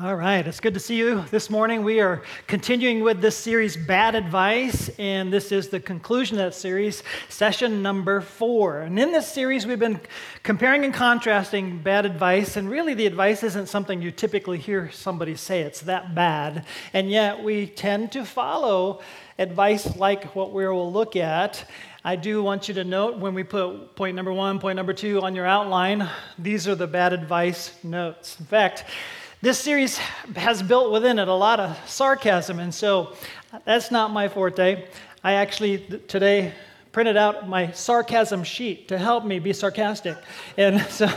All 0.00 0.16
right, 0.16 0.44
it's 0.44 0.58
good 0.58 0.72
to 0.72 0.80
see 0.80 0.96
you 0.96 1.22
this 1.30 1.50
morning. 1.50 1.84
We 1.84 2.00
are 2.00 2.22
continuing 2.46 3.04
with 3.04 3.20
this 3.20 3.36
series, 3.36 3.76
Bad 3.76 4.14
Advice, 4.14 4.88
and 4.98 5.30
this 5.30 5.52
is 5.52 5.68
the 5.68 5.80
conclusion 5.80 6.38
of 6.38 6.46
that 6.46 6.54
series, 6.54 7.02
session 7.28 7.82
number 7.82 8.22
four. 8.22 8.80
And 8.80 8.98
in 8.98 9.12
this 9.12 9.30
series, 9.30 9.66
we've 9.66 9.78
been 9.78 10.00
comparing 10.42 10.86
and 10.86 10.94
contrasting 10.94 11.78
bad 11.82 12.06
advice, 12.06 12.56
and 12.56 12.70
really 12.70 12.94
the 12.94 13.04
advice 13.04 13.42
isn't 13.42 13.68
something 13.68 14.00
you 14.00 14.10
typically 14.10 14.56
hear 14.56 14.90
somebody 14.90 15.36
say, 15.36 15.60
it's 15.60 15.82
that 15.82 16.14
bad. 16.14 16.64
And 16.94 17.10
yet 17.10 17.42
we 17.42 17.66
tend 17.66 18.12
to 18.12 18.24
follow 18.24 19.02
advice 19.38 19.94
like 19.96 20.34
what 20.34 20.54
we 20.54 20.66
will 20.66 20.90
look 20.90 21.16
at. 21.16 21.68
I 22.02 22.16
do 22.16 22.42
want 22.42 22.66
you 22.66 22.74
to 22.74 22.84
note 22.84 23.18
when 23.18 23.34
we 23.34 23.44
put 23.44 23.94
point 23.94 24.16
number 24.16 24.32
one, 24.32 24.58
point 24.58 24.76
number 24.76 24.94
two 24.94 25.20
on 25.20 25.34
your 25.34 25.46
outline, 25.46 26.08
these 26.38 26.66
are 26.66 26.74
the 26.74 26.86
bad 26.86 27.12
advice 27.12 27.72
notes. 27.84 28.40
In 28.40 28.46
fact, 28.46 28.84
this 29.42 29.58
series 29.58 29.98
has 30.36 30.62
built 30.62 30.92
within 30.92 31.18
it 31.18 31.26
a 31.26 31.34
lot 31.34 31.58
of 31.58 31.76
sarcasm, 31.90 32.60
and 32.60 32.72
so 32.72 33.16
uh, 33.52 33.58
that's 33.64 33.90
not 33.90 34.12
my 34.12 34.28
forte. 34.28 34.86
I 35.24 35.32
actually 35.32 35.78
today 36.06 36.54
printed 36.92 37.16
out 37.16 37.48
my 37.48 37.72
sarcasm 37.72 38.44
sheet 38.44 38.86
to 38.86 38.98
help 38.98 39.24
me 39.24 39.40
be 39.40 39.52
sarcastic. 39.52 40.16
And 40.56 40.80
so 40.90 41.10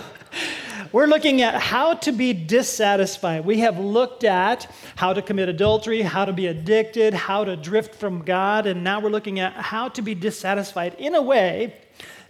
we're 0.92 1.06
looking 1.06 1.44
at 1.44 1.62
how 1.62 1.94
to 1.94 2.12
be 2.12 2.34
dissatisfied. 2.34 3.46
We 3.46 3.60
have 3.60 3.78
looked 3.78 4.24
at 4.24 4.74
how 4.96 5.14
to 5.14 5.22
commit 5.22 5.48
adultery, 5.48 6.02
how 6.02 6.26
to 6.26 6.34
be 6.34 6.48
addicted, 6.48 7.14
how 7.14 7.44
to 7.44 7.56
drift 7.56 7.94
from 7.94 8.24
God, 8.24 8.66
and 8.66 8.84
now 8.84 9.00
we're 9.02 9.12
looking 9.12 9.40
at 9.40 9.54
how 9.54 9.90
to 9.90 10.02
be 10.02 10.16
dissatisfied 10.16 10.96
in 10.96 11.14
a 11.14 11.22
way 11.22 11.76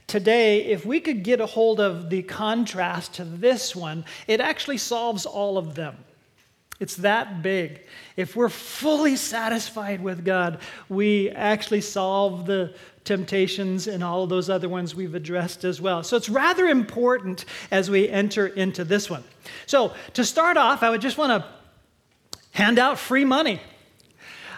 Today, 0.07 0.65
if 0.65 0.85
we 0.85 0.99
could 0.99 1.23
get 1.23 1.41
a 1.41 1.45
hold 1.45 1.79
of 1.79 2.09
the 2.09 2.21
contrast 2.21 3.15
to 3.15 3.23
this 3.23 3.75
one, 3.75 4.05
it 4.27 4.39
actually 4.39 4.77
solves 4.77 5.25
all 5.25 5.57
of 5.57 5.75
them. 5.75 5.97
It's 6.79 6.97
that 6.97 7.41
big. 7.41 7.81
If 8.17 8.35
we're 8.35 8.49
fully 8.49 9.15
satisfied 9.15 10.01
with 10.01 10.25
God, 10.25 10.59
we 10.89 11.29
actually 11.31 11.81
solve 11.81 12.45
the 12.45 12.75
temptations 13.05 13.87
and 13.87 14.03
all 14.03 14.23
of 14.23 14.29
those 14.29 14.49
other 14.49 14.67
ones 14.67 14.93
we've 14.93 15.15
addressed 15.15 15.63
as 15.63 15.79
well. 15.79 16.03
So 16.03 16.17
it's 16.17 16.27
rather 16.27 16.65
important 16.67 17.45
as 17.71 17.89
we 17.89 18.09
enter 18.09 18.47
into 18.47 18.83
this 18.83 19.09
one. 19.09 19.23
So, 19.67 19.93
to 20.13 20.25
start 20.25 20.57
off, 20.57 20.83
I 20.83 20.89
would 20.89 21.01
just 21.01 21.17
want 21.17 21.31
to 21.43 21.47
hand 22.51 22.77
out 22.77 22.99
free 22.99 23.25
money. 23.25 23.61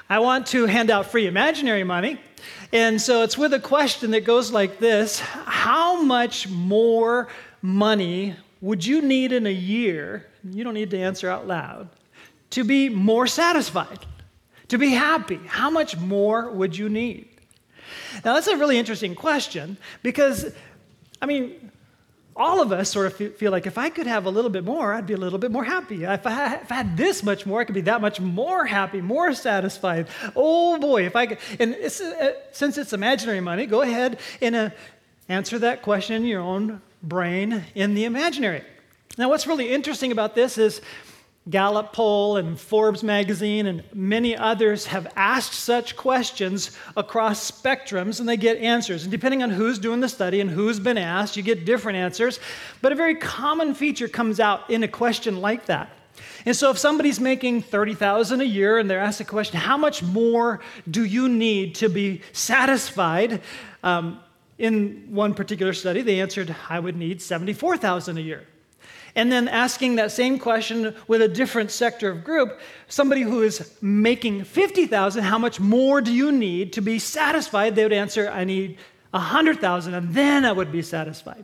I 0.10 0.20
want 0.20 0.48
to 0.48 0.66
hand 0.66 0.90
out 0.90 1.08
free 1.08 1.28
imaginary 1.28 1.84
money. 1.84 2.20
And 2.72 3.02
so 3.02 3.24
it's 3.24 3.38
with 3.38 3.54
a 3.54 3.60
question 3.60 4.12
that 4.12 4.22
goes 4.22 4.52
like 4.52 4.80
this 4.80 5.20
How 5.20 6.02
much 6.02 6.48
more 6.48 7.28
money 7.62 8.36
would 8.62 8.86
you 8.86 9.02
need 9.02 9.32
in 9.32 9.46
a 9.46 9.52
year? 9.52 10.28
You 10.44 10.64
don't 10.64 10.74
need 10.74 10.92
to 10.92 11.00
answer 11.00 11.30
out 11.30 11.48
loud 11.48 11.90
to 12.52 12.64
be 12.64 12.90
more 12.90 13.28
satisfied, 13.28 14.06
to 14.70 14.78
be 14.78 14.92
happy. 14.92 15.40
How 15.48 15.70
much 15.70 15.98
more 15.98 16.50
would 16.50 16.78
you 16.78 16.90
need? 16.90 17.28
Now, 18.26 18.34
that's 18.34 18.48
a 18.48 18.58
really 18.58 18.78
interesting 18.78 19.16
question 19.16 19.78
because, 20.02 20.54
I 21.22 21.26
mean, 21.26 21.72
all 22.38 22.62
of 22.62 22.72
us 22.72 22.90
sort 22.90 23.08
of 23.08 23.36
feel 23.36 23.52
like 23.52 23.66
if 23.66 23.78
I 23.78 23.90
could 23.90 24.06
have 24.06 24.26
a 24.26 24.30
little 24.30 24.52
bit 24.52 24.64
more, 24.64 24.94
I'd 24.94 25.08
be 25.08 25.16
a 25.16 25.18
little 25.18 25.40
bit 25.40 25.52
more 25.52 25.64
happy. 25.64 26.04
If 26.04 26.26
I, 26.28 26.56
if 26.56 26.72
I, 26.72 26.76
had 26.76 26.96
this 26.96 27.24
much 27.24 27.48
more, 27.48 27.62
I 27.62 27.66
could 27.66 27.74
be 27.76 27.82
that 27.82 28.00
much 28.00 28.22
more 28.22 28.66
happy, 28.66 29.02
more 29.02 29.34
satisfied. 29.34 30.08
Oh 30.36 30.78
boy, 30.78 31.06
if 31.08 31.16
I 31.16 31.26
could. 31.26 31.40
And 31.60 31.74
it's, 31.74 32.00
uh, 32.00 32.34
since 32.52 32.78
it's 32.78 32.94
imaginary 32.94 33.42
money, 33.42 33.66
go 33.66 33.82
ahead 33.82 34.20
and 34.40 34.56
uh, 34.56 34.70
answer 35.28 35.58
that 35.60 35.82
question 35.82 36.18
in 36.18 36.26
your 36.26 36.42
own 36.42 36.82
brain 37.02 37.66
in 37.74 37.96
the 37.96 38.06
imaginary. 38.06 38.64
Now, 39.18 39.30
what's 39.30 39.48
really 39.48 39.72
interesting 39.72 40.12
about 40.12 40.36
this 40.36 40.60
is 40.60 40.80
Gallup 41.50 41.94
poll 41.94 42.38
and 42.38 42.60
Forbes 42.60 43.04
magazine 43.04 43.68
and 43.68 43.84
many 43.94 44.36
others 44.36 44.86
have 44.88 45.12
asked 45.16 45.54
such 45.54 45.96
questions 45.96 46.78
across 46.98 47.50
spectrums 47.50 48.20
and 48.20 48.28
they 48.28 48.36
get 48.36 48.58
answers. 48.58 49.04
And 49.04 49.12
depending 49.12 49.44
on 49.44 49.50
who's 49.50 49.80
doing 49.80 50.02
the 50.02 50.10
study 50.10 50.42
and 50.42 50.50
who's 50.50 50.80
been 50.80 50.98
asked, 50.98 51.38
you 51.38 51.44
get 51.44 51.64
different 51.64 51.98
answers. 51.98 52.40
But 52.82 52.92
a 52.92 52.96
very 52.96 53.16
common 53.16 53.76
feature 53.76 54.10
comes 54.10 54.40
out 54.40 54.70
in 54.70 54.84
a 54.84 54.88
question 54.88 55.40
like 55.40 55.68
that. 55.68 55.90
And 56.46 56.56
so 56.56 56.70
if 56.70 56.78
somebody's 56.78 57.20
making 57.20 57.62
30,000 57.62 58.42
a 58.42 58.44
year 58.44 58.80
and 58.80 58.90
they're 58.90 59.00
asked 59.00 59.20
the 59.20 59.24
question, 59.24 59.60
how 59.60 59.78
much 59.78 60.04
more 60.04 60.60
do 60.90 61.06
you 61.06 61.30
need 61.30 61.76
to 61.76 61.88
be 61.90 62.22
satisfied? 62.34 63.42
Um, 63.84 64.20
in 64.58 65.08
one 65.10 65.34
particular 65.34 65.74
study, 65.74 66.02
they 66.02 66.20
answered, 66.20 66.56
I 66.68 66.80
would 66.80 66.96
need 66.96 67.22
74,000 67.22 68.18
a 68.18 68.22
year 68.22 68.48
and 69.18 69.32
then 69.32 69.48
asking 69.48 69.96
that 69.96 70.12
same 70.12 70.38
question 70.38 70.96
with 71.08 71.24
a 71.24 71.28
different 71.28 71.72
sector 71.72 72.10
of 72.12 72.24
group, 72.24 72.60
somebody 72.88 73.24
who 73.24 73.42
is 73.42 73.74
making 73.82 74.44
50,000, 74.44 75.24
how 75.24 75.40
much 75.40 75.60
more 75.60 76.02
do 76.02 76.14
you 76.14 76.32
need 76.32 76.72
to 76.74 76.82
be 76.82 77.00
satisfied? 77.00 77.76
They 77.76 77.82
would 77.82 77.92
answer, 77.92 78.30
I 78.30 78.44
need 78.44 78.78
100,000 79.10 79.94
and 79.96 80.14
then 80.14 80.46
I 80.46 80.52
would 80.52 80.72
be 80.72 80.84
satisfied. 80.84 81.44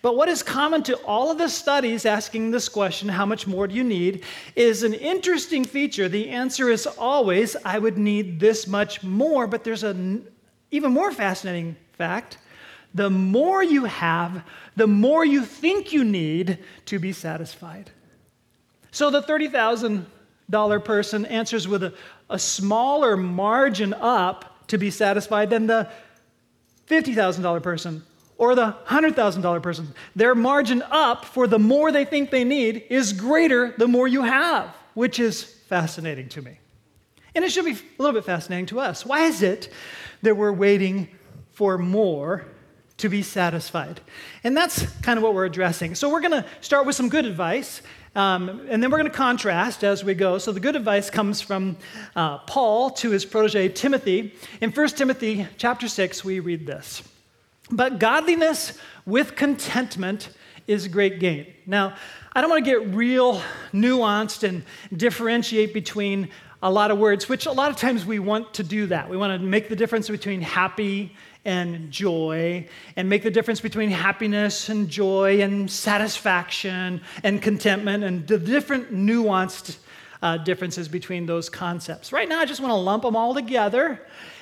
But 0.00 0.16
what 0.16 0.30
is 0.30 0.42
common 0.42 0.82
to 0.84 0.96
all 1.04 1.30
of 1.30 1.36
the 1.36 1.48
studies 1.48 2.06
asking 2.06 2.50
this 2.50 2.70
question, 2.70 3.10
how 3.10 3.26
much 3.26 3.46
more 3.46 3.68
do 3.68 3.74
you 3.74 3.84
need, 3.84 4.24
is 4.56 4.82
an 4.82 4.94
interesting 4.94 5.64
feature. 5.64 6.08
The 6.08 6.30
answer 6.30 6.70
is 6.70 6.86
always, 6.86 7.56
I 7.62 7.78
would 7.78 7.98
need 7.98 8.40
this 8.40 8.66
much 8.66 9.02
more, 9.02 9.46
but 9.46 9.64
there's 9.64 9.84
an 9.84 10.26
even 10.70 10.92
more 10.92 11.12
fascinating 11.12 11.76
fact 11.92 12.38
the 12.94 13.10
more 13.10 13.62
you 13.62 13.84
have, 13.84 14.44
the 14.76 14.86
more 14.86 15.24
you 15.24 15.44
think 15.44 15.92
you 15.92 16.04
need 16.04 16.58
to 16.86 16.98
be 16.98 17.12
satisfied. 17.12 17.90
So 18.90 19.10
the 19.10 19.22
$30,000 19.22 20.84
person 20.84 21.26
answers 21.26 21.66
with 21.66 21.82
a, 21.82 21.94
a 22.28 22.38
smaller 22.38 23.16
margin 23.16 23.94
up 23.94 24.66
to 24.68 24.78
be 24.78 24.90
satisfied 24.90 25.50
than 25.50 25.66
the 25.66 25.88
$50,000 26.88 27.62
person 27.62 28.02
or 28.36 28.54
the 28.54 28.76
$100,000 28.86 29.62
person. 29.62 29.94
Their 30.14 30.34
margin 30.34 30.82
up 30.90 31.24
for 31.24 31.46
the 31.46 31.58
more 31.58 31.92
they 31.92 32.04
think 32.04 32.30
they 32.30 32.44
need 32.44 32.84
is 32.90 33.12
greater 33.12 33.74
the 33.78 33.88
more 33.88 34.08
you 34.08 34.22
have, 34.22 34.74
which 34.94 35.18
is 35.18 35.42
fascinating 35.42 36.28
to 36.30 36.42
me. 36.42 36.58
And 37.34 37.44
it 37.44 37.50
should 37.50 37.64
be 37.64 37.72
a 37.72 38.02
little 38.02 38.12
bit 38.12 38.26
fascinating 38.26 38.66
to 38.66 38.80
us. 38.80 39.06
Why 39.06 39.24
is 39.24 39.42
it 39.42 39.72
that 40.20 40.36
we're 40.36 40.52
waiting 40.52 41.08
for 41.52 41.78
more 41.78 42.44
to 43.02 43.08
be 43.08 43.20
satisfied. 43.20 44.00
And 44.44 44.56
that's 44.56 44.86
kind 45.00 45.16
of 45.16 45.24
what 45.24 45.34
we're 45.34 45.44
addressing. 45.44 45.96
So 45.96 46.08
we're 46.08 46.20
going 46.20 46.40
to 46.40 46.46
start 46.60 46.86
with 46.86 46.94
some 46.94 47.08
good 47.08 47.24
advice. 47.24 47.82
Um, 48.14 48.66
and 48.70 48.80
then 48.80 48.92
we're 48.92 48.98
going 48.98 49.10
to 49.10 49.16
contrast 49.16 49.82
as 49.82 50.04
we 50.04 50.14
go. 50.14 50.38
So 50.38 50.52
the 50.52 50.60
good 50.60 50.76
advice 50.76 51.10
comes 51.10 51.40
from 51.40 51.76
uh, 52.14 52.38
Paul 52.38 52.90
to 52.90 53.10
his 53.10 53.24
protege 53.24 53.70
Timothy. 53.70 54.34
In 54.60 54.70
1 54.70 54.88
Timothy 54.90 55.48
chapter 55.56 55.88
6, 55.88 56.24
we 56.24 56.38
read 56.38 56.64
this 56.64 57.02
But 57.72 57.98
godliness 57.98 58.78
with 59.04 59.34
contentment 59.34 60.28
is 60.68 60.86
great 60.86 61.18
gain. 61.18 61.52
Now, 61.66 61.96
I 62.34 62.40
don't 62.40 62.50
want 62.50 62.64
to 62.64 62.70
get 62.70 62.94
real 62.94 63.42
nuanced 63.72 64.48
and 64.48 64.62
differentiate 64.96 65.74
between 65.74 66.28
a 66.62 66.70
lot 66.70 66.92
of 66.92 66.98
words, 66.98 67.28
which 67.28 67.46
a 67.46 67.52
lot 67.52 67.72
of 67.72 67.76
times 67.76 68.06
we 68.06 68.20
want 68.20 68.54
to 68.54 68.62
do 68.62 68.86
that. 68.86 69.10
We 69.10 69.16
want 69.16 69.40
to 69.40 69.44
make 69.44 69.68
the 69.68 69.74
difference 69.74 70.08
between 70.08 70.40
happy 70.40 71.16
and 71.44 71.90
joy 71.90 72.66
and 72.96 73.08
make 73.08 73.22
the 73.22 73.30
difference 73.30 73.60
between 73.60 73.90
happiness 73.90 74.68
and 74.68 74.88
joy 74.88 75.40
and 75.40 75.70
satisfaction 75.70 77.00
and 77.24 77.42
contentment 77.42 78.04
and 78.04 78.26
the 78.26 78.38
different 78.38 78.92
nuanced 78.94 79.78
uh, 80.22 80.36
differences 80.38 80.88
between 80.88 81.26
those 81.26 81.48
concepts. 81.48 82.12
Right 82.12 82.28
now, 82.28 82.40
I 82.40 82.44
just 82.44 82.60
want 82.60 82.70
to 82.70 82.76
lump 82.76 83.02
them 83.02 83.16
all 83.16 83.34
together 83.34 84.00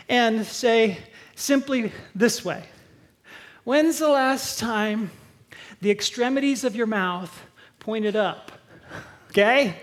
and 0.08 0.44
say 0.44 0.98
simply 1.34 1.92
this 2.14 2.44
way 2.44 2.64
When's 3.64 3.98
the 3.98 4.08
last 4.08 4.58
time 4.58 5.10
the 5.80 5.90
extremities 5.90 6.64
of 6.64 6.76
your 6.76 6.86
mouth 6.86 7.42
pointed 7.78 8.16
up? 8.16 8.52
Okay? 9.30 9.76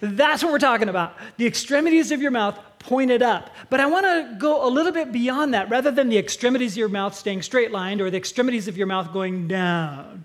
That's 0.00 0.42
what 0.42 0.50
we're 0.50 0.58
talking 0.58 0.88
about. 0.88 1.16
The 1.36 1.46
extremities 1.46 2.10
of 2.10 2.20
your 2.20 2.32
mouth 2.32 2.58
pointed 2.82 3.22
up. 3.22 3.50
But 3.70 3.80
I 3.80 3.86
want 3.86 4.04
to 4.04 4.36
go 4.38 4.66
a 4.66 4.70
little 4.70 4.92
bit 4.92 5.12
beyond 5.12 5.54
that 5.54 5.70
rather 5.70 5.90
than 5.90 6.08
the 6.08 6.18
extremities 6.18 6.72
of 6.72 6.78
your 6.78 6.88
mouth 6.88 7.14
staying 7.14 7.42
straight 7.42 7.70
lined 7.70 8.00
or 8.00 8.10
the 8.10 8.16
extremities 8.16 8.68
of 8.68 8.76
your 8.76 8.86
mouth 8.86 9.12
going 9.12 9.48
down. 9.48 10.24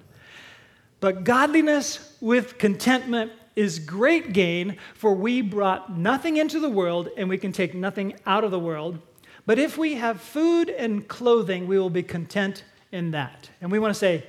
But 0.99 1.23
godliness 1.23 2.15
with 2.19 2.57
contentment 2.57 3.31
is 3.55 3.79
great 3.79 4.33
gain, 4.33 4.77
for 4.93 5.13
we 5.13 5.41
brought 5.41 5.97
nothing 5.97 6.37
into 6.37 6.59
the 6.59 6.69
world 6.69 7.09
and 7.17 7.27
we 7.27 7.37
can 7.37 7.51
take 7.51 7.73
nothing 7.73 8.15
out 8.25 8.43
of 8.43 8.51
the 8.51 8.59
world. 8.59 8.99
But 9.45 9.57
if 9.57 9.77
we 9.77 9.95
have 9.95 10.21
food 10.21 10.69
and 10.69 11.07
clothing, 11.07 11.67
we 11.67 11.79
will 11.79 11.89
be 11.89 12.03
content 12.03 12.63
in 12.91 13.11
that. 13.11 13.49
And 13.61 13.71
we 13.71 13.79
want 13.79 13.93
to 13.93 13.99
say, 13.99 14.25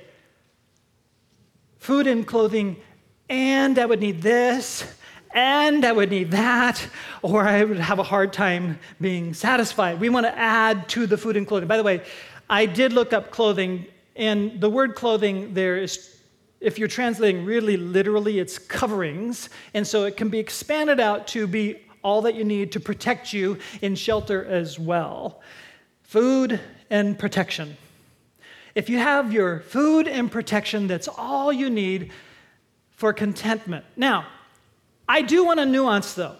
food 1.77 2.07
and 2.07 2.25
clothing, 2.25 2.77
and 3.29 3.77
I 3.77 3.85
would 3.85 3.99
need 3.99 4.21
this, 4.21 4.83
and 5.31 5.85
I 5.85 5.91
would 5.91 6.09
need 6.09 6.31
that, 6.31 6.85
or 7.21 7.47
I 7.47 7.63
would 7.63 7.77
have 7.77 7.99
a 7.99 8.03
hard 8.03 8.33
time 8.33 8.79
being 8.99 9.33
satisfied. 9.33 9.99
We 9.99 10.09
want 10.09 10.25
to 10.25 10.37
add 10.37 10.89
to 10.89 11.05
the 11.05 11.17
food 11.17 11.37
and 11.37 11.47
clothing. 11.47 11.67
By 11.67 11.77
the 11.77 11.83
way, 11.83 12.03
I 12.49 12.65
did 12.65 12.93
look 12.93 13.13
up 13.13 13.31
clothing, 13.31 13.85
and 14.15 14.59
the 14.59 14.69
word 14.69 14.95
clothing 14.95 15.53
there 15.53 15.77
is 15.77 16.15
if 16.59 16.77
you're 16.77 16.89
translating 16.89 17.45
really 17.45 17.77
literally, 17.77 18.39
it's 18.39 18.57
coverings. 18.57 19.49
And 19.73 19.87
so 19.87 20.03
it 20.05 20.17
can 20.17 20.29
be 20.29 20.39
expanded 20.39 20.99
out 20.99 21.27
to 21.27 21.47
be 21.47 21.77
all 22.03 22.21
that 22.23 22.35
you 22.35 22.43
need 22.43 22.71
to 22.73 22.79
protect 22.79 23.33
you 23.33 23.57
in 23.81 23.95
shelter 23.95 24.45
as 24.45 24.77
well. 24.77 25.41
Food 26.03 26.59
and 26.89 27.17
protection. 27.17 27.77
If 28.75 28.89
you 28.89 28.97
have 28.97 29.31
your 29.31 29.61
food 29.61 30.07
and 30.07 30.31
protection, 30.31 30.87
that's 30.87 31.07
all 31.07 31.51
you 31.51 31.69
need 31.69 32.11
for 32.91 33.13
contentment. 33.13 33.85
Now, 33.95 34.25
I 35.09 35.23
do 35.23 35.43
want 35.43 35.59
to 35.59 35.65
nuance 35.65 36.13
though. 36.13 36.35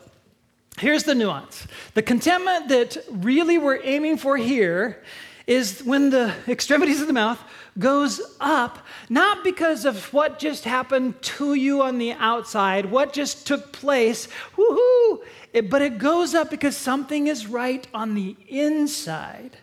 Here's 0.77 1.03
the 1.03 1.15
nuance 1.15 1.67
the 1.95 2.03
contentment 2.03 2.69
that 2.69 2.97
really 3.09 3.57
we're 3.57 3.81
aiming 3.83 4.17
for 4.17 4.37
here 4.37 5.03
is 5.47 5.81
when 5.81 6.11
the 6.11 6.31
extremities 6.47 7.01
of 7.01 7.07
the 7.07 7.13
mouth 7.13 7.41
goes 7.79 8.21
up, 8.39 8.85
not 9.09 9.43
because 9.43 9.83
of 9.85 10.13
what 10.13 10.37
just 10.37 10.63
happened 10.63 11.19
to 11.23 11.55
you 11.55 11.81
on 11.81 11.97
the 11.97 12.11
outside, 12.13 12.85
what 12.85 13.13
just 13.13 13.47
took 13.47 13.71
place, 13.71 14.27
woohoo, 14.55 15.23
but 15.69 15.81
it 15.81 15.97
goes 15.97 16.35
up 16.35 16.51
because 16.51 16.77
something 16.77 17.25
is 17.25 17.47
right 17.47 17.87
on 17.95 18.13
the 18.13 18.35
inside. 18.47 19.57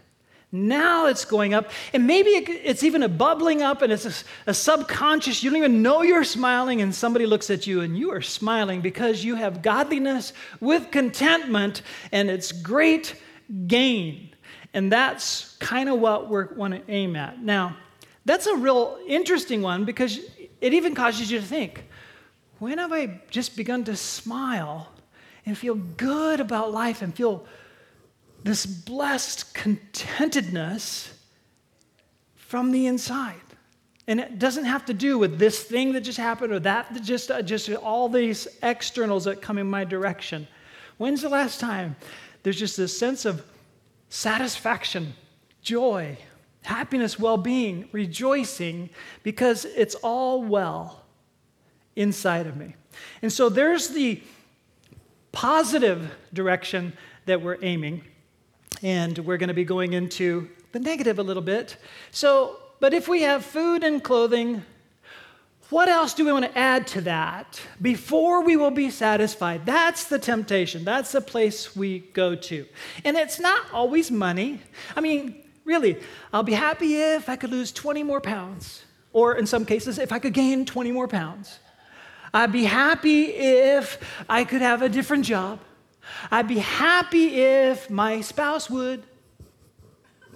Now 0.56 1.06
it's 1.06 1.24
going 1.24 1.54
up, 1.54 1.70
and 1.92 2.06
maybe 2.06 2.30
it's 2.30 2.82
even 2.82 3.02
a 3.02 3.08
bubbling 3.08 3.62
up, 3.62 3.82
and 3.82 3.92
it's 3.92 4.06
a, 4.06 4.50
a, 4.50 4.54
subconscious. 4.54 5.42
You 5.42 5.50
don't 5.50 5.58
even 5.58 5.82
know 5.82 6.02
you're 6.02 6.24
smiling, 6.24 6.82
and 6.82 6.94
somebody 6.94 7.26
looks 7.26 7.50
at 7.50 7.66
you, 7.66 7.82
and 7.82 7.96
you 7.96 8.10
are 8.12 8.22
smiling 8.22 8.80
because 8.80 9.24
you 9.24 9.34
have 9.34 9.62
godliness 9.62 10.32
with 10.60 10.90
contentment, 10.90 11.82
and 12.12 12.30
it's 12.30 12.52
great 12.52 13.20
gain. 13.66 14.30
And 14.74 14.92
that's 14.92 15.56
kind 15.58 15.88
of 15.88 16.00
what 16.00 16.28
we 16.28 16.44
want 16.56 16.74
to 16.74 16.92
aim 16.92 17.16
at. 17.16 17.42
Now, 17.42 17.76
that's 18.24 18.46
a 18.46 18.56
real 18.56 18.98
interesting 19.06 19.62
one 19.62 19.84
because 19.84 20.18
it 20.60 20.74
even 20.74 20.94
causes 20.94 21.30
you 21.30 21.40
to 21.40 21.46
think 21.46 21.84
when 22.58 22.78
have 22.78 22.92
I 22.92 23.20
just 23.30 23.56
begun 23.56 23.84
to 23.84 23.96
smile 23.96 24.92
and 25.44 25.56
feel 25.56 25.74
good 25.74 26.40
about 26.40 26.72
life 26.72 27.02
and 27.02 27.14
feel 27.14 27.46
this 28.46 28.64
blessed 28.64 29.52
contentedness 29.54 31.12
from 32.36 32.70
the 32.70 32.86
inside. 32.86 33.34
And 34.06 34.20
it 34.20 34.38
doesn't 34.38 34.66
have 34.66 34.84
to 34.84 34.94
do 34.94 35.18
with 35.18 35.36
this 35.36 35.64
thing 35.64 35.92
that 35.94 36.02
just 36.02 36.16
happened 36.16 36.52
or 36.52 36.60
that, 36.60 37.02
just, 37.02 37.28
uh, 37.28 37.42
just 37.42 37.68
all 37.70 38.08
these 38.08 38.46
externals 38.62 39.24
that 39.24 39.42
come 39.42 39.58
in 39.58 39.68
my 39.68 39.82
direction. 39.82 40.46
When's 40.96 41.22
the 41.22 41.28
last 41.28 41.58
time 41.58 41.96
there's 42.44 42.56
just 42.56 42.76
this 42.76 42.96
sense 42.96 43.24
of 43.24 43.44
satisfaction, 44.10 45.14
joy, 45.60 46.16
happiness, 46.62 47.18
well 47.18 47.36
being, 47.36 47.88
rejoicing, 47.90 48.90
because 49.24 49.64
it's 49.64 49.96
all 49.96 50.44
well 50.44 51.04
inside 51.96 52.46
of 52.46 52.56
me? 52.56 52.76
And 53.22 53.32
so 53.32 53.48
there's 53.48 53.88
the 53.88 54.22
positive 55.32 56.14
direction 56.32 56.92
that 57.24 57.42
we're 57.42 57.58
aiming 57.60 58.04
and 58.82 59.18
we're 59.18 59.36
going 59.36 59.48
to 59.48 59.54
be 59.54 59.64
going 59.64 59.92
into 59.92 60.48
the 60.72 60.80
negative 60.80 61.18
a 61.18 61.22
little 61.22 61.42
bit. 61.42 61.76
So, 62.10 62.58
but 62.80 62.92
if 62.92 63.08
we 63.08 63.22
have 63.22 63.44
food 63.44 63.82
and 63.82 64.02
clothing, 64.02 64.62
what 65.70 65.88
else 65.88 66.14
do 66.14 66.24
we 66.24 66.32
want 66.32 66.44
to 66.44 66.56
add 66.56 66.86
to 66.88 67.00
that 67.02 67.60
before 67.82 68.44
we 68.44 68.56
will 68.56 68.70
be 68.70 68.90
satisfied? 68.90 69.66
That's 69.66 70.04
the 70.04 70.18
temptation. 70.18 70.84
That's 70.84 71.10
the 71.10 71.20
place 71.20 71.74
we 71.74 72.00
go 72.00 72.36
to. 72.36 72.66
And 73.04 73.16
it's 73.16 73.40
not 73.40 73.72
always 73.72 74.10
money. 74.10 74.60
I 74.94 75.00
mean, 75.00 75.42
really, 75.64 75.98
I'll 76.32 76.44
be 76.44 76.52
happy 76.52 76.96
if 76.96 77.28
I 77.28 77.36
could 77.36 77.50
lose 77.50 77.72
20 77.72 78.04
more 78.04 78.20
pounds, 78.20 78.84
or 79.12 79.36
in 79.36 79.46
some 79.46 79.64
cases, 79.64 79.98
if 79.98 80.12
I 80.12 80.20
could 80.20 80.34
gain 80.34 80.66
20 80.66 80.92
more 80.92 81.08
pounds. 81.08 81.58
I'd 82.32 82.52
be 82.52 82.64
happy 82.64 83.24
if 83.24 83.98
I 84.28 84.44
could 84.44 84.60
have 84.60 84.82
a 84.82 84.88
different 84.88 85.24
job. 85.24 85.58
I'd 86.30 86.48
be 86.48 86.58
happy 86.58 87.40
if 87.42 87.90
my 87.90 88.20
spouse 88.20 88.70
would. 88.70 89.02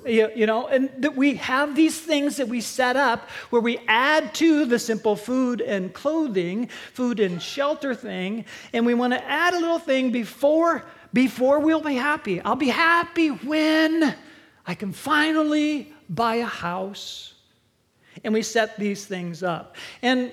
You, 0.07 0.31
you 0.35 0.47
know, 0.47 0.67
and 0.67 0.91
that 1.03 1.15
we 1.15 1.35
have 1.37 1.77
these 1.77 2.01
things 2.01 2.39
that 2.39 2.49
we 2.49 2.63
set 2.63 2.97
up 2.97 3.29
where 3.51 3.61
we 3.61 3.79
add 3.87 4.35
to 4.37 4.65
the 4.65 4.79
simple 4.79 5.15
food 5.15 5.61
and 5.61 5.93
clothing, 5.93 6.69
food 6.95 7.21
and 7.21 7.41
shelter 7.43 7.95
thing, 7.95 8.47
and 8.73 8.87
we 8.87 8.95
want 8.95 9.13
to 9.13 9.23
add 9.23 9.53
a 9.53 9.59
little 9.59 9.79
thing 9.79 10.11
before 10.11 10.85
before 11.13 11.59
we'll 11.59 11.83
be 11.83 11.97
happy. 11.97 12.41
I'll 12.41 12.57
be 12.57 12.69
happy 12.69 13.29
when 13.29 14.15
I 14.67 14.75
can 14.75 14.93
finally 14.93 15.93
buy 16.09 16.37
a 16.37 16.47
house. 16.47 17.35
And 18.25 18.35
we 18.35 18.43
set 18.43 18.79
these 18.79 19.07
things 19.07 19.43
up. 19.43 19.77
And 20.03 20.33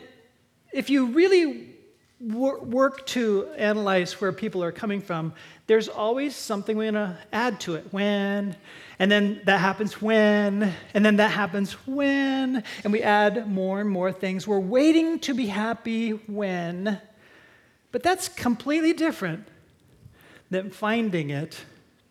if 0.71 0.89
you 0.89 1.07
really 1.07 1.76
work 2.19 3.05
to 3.05 3.47
analyze 3.57 4.19
where 4.19 4.31
people 4.31 4.63
are 4.63 4.71
coming 4.71 5.01
from, 5.01 5.33
there's 5.67 5.87
always 5.87 6.35
something 6.35 6.75
we're 6.75 6.91
going 6.91 6.95
to 6.95 7.17
add 7.31 7.59
to 7.59 7.75
it. 7.75 7.85
When, 7.91 8.55
and 8.97 9.11
then 9.11 9.41
that 9.45 9.59
happens 9.59 10.01
when, 10.01 10.73
and 10.93 11.05
then 11.05 11.17
that 11.17 11.29
happens 11.29 11.73
when, 11.85 12.63
and 12.83 12.93
we 12.93 13.03
add 13.03 13.47
more 13.47 13.79
and 13.81 13.89
more 13.89 14.11
things. 14.11 14.47
We're 14.47 14.59
waiting 14.59 15.19
to 15.19 15.33
be 15.33 15.47
happy 15.47 16.11
when, 16.11 16.99
but 17.91 18.01
that's 18.01 18.27
completely 18.27 18.93
different 18.93 19.47
than 20.49 20.71
finding 20.71 21.29
it 21.29 21.65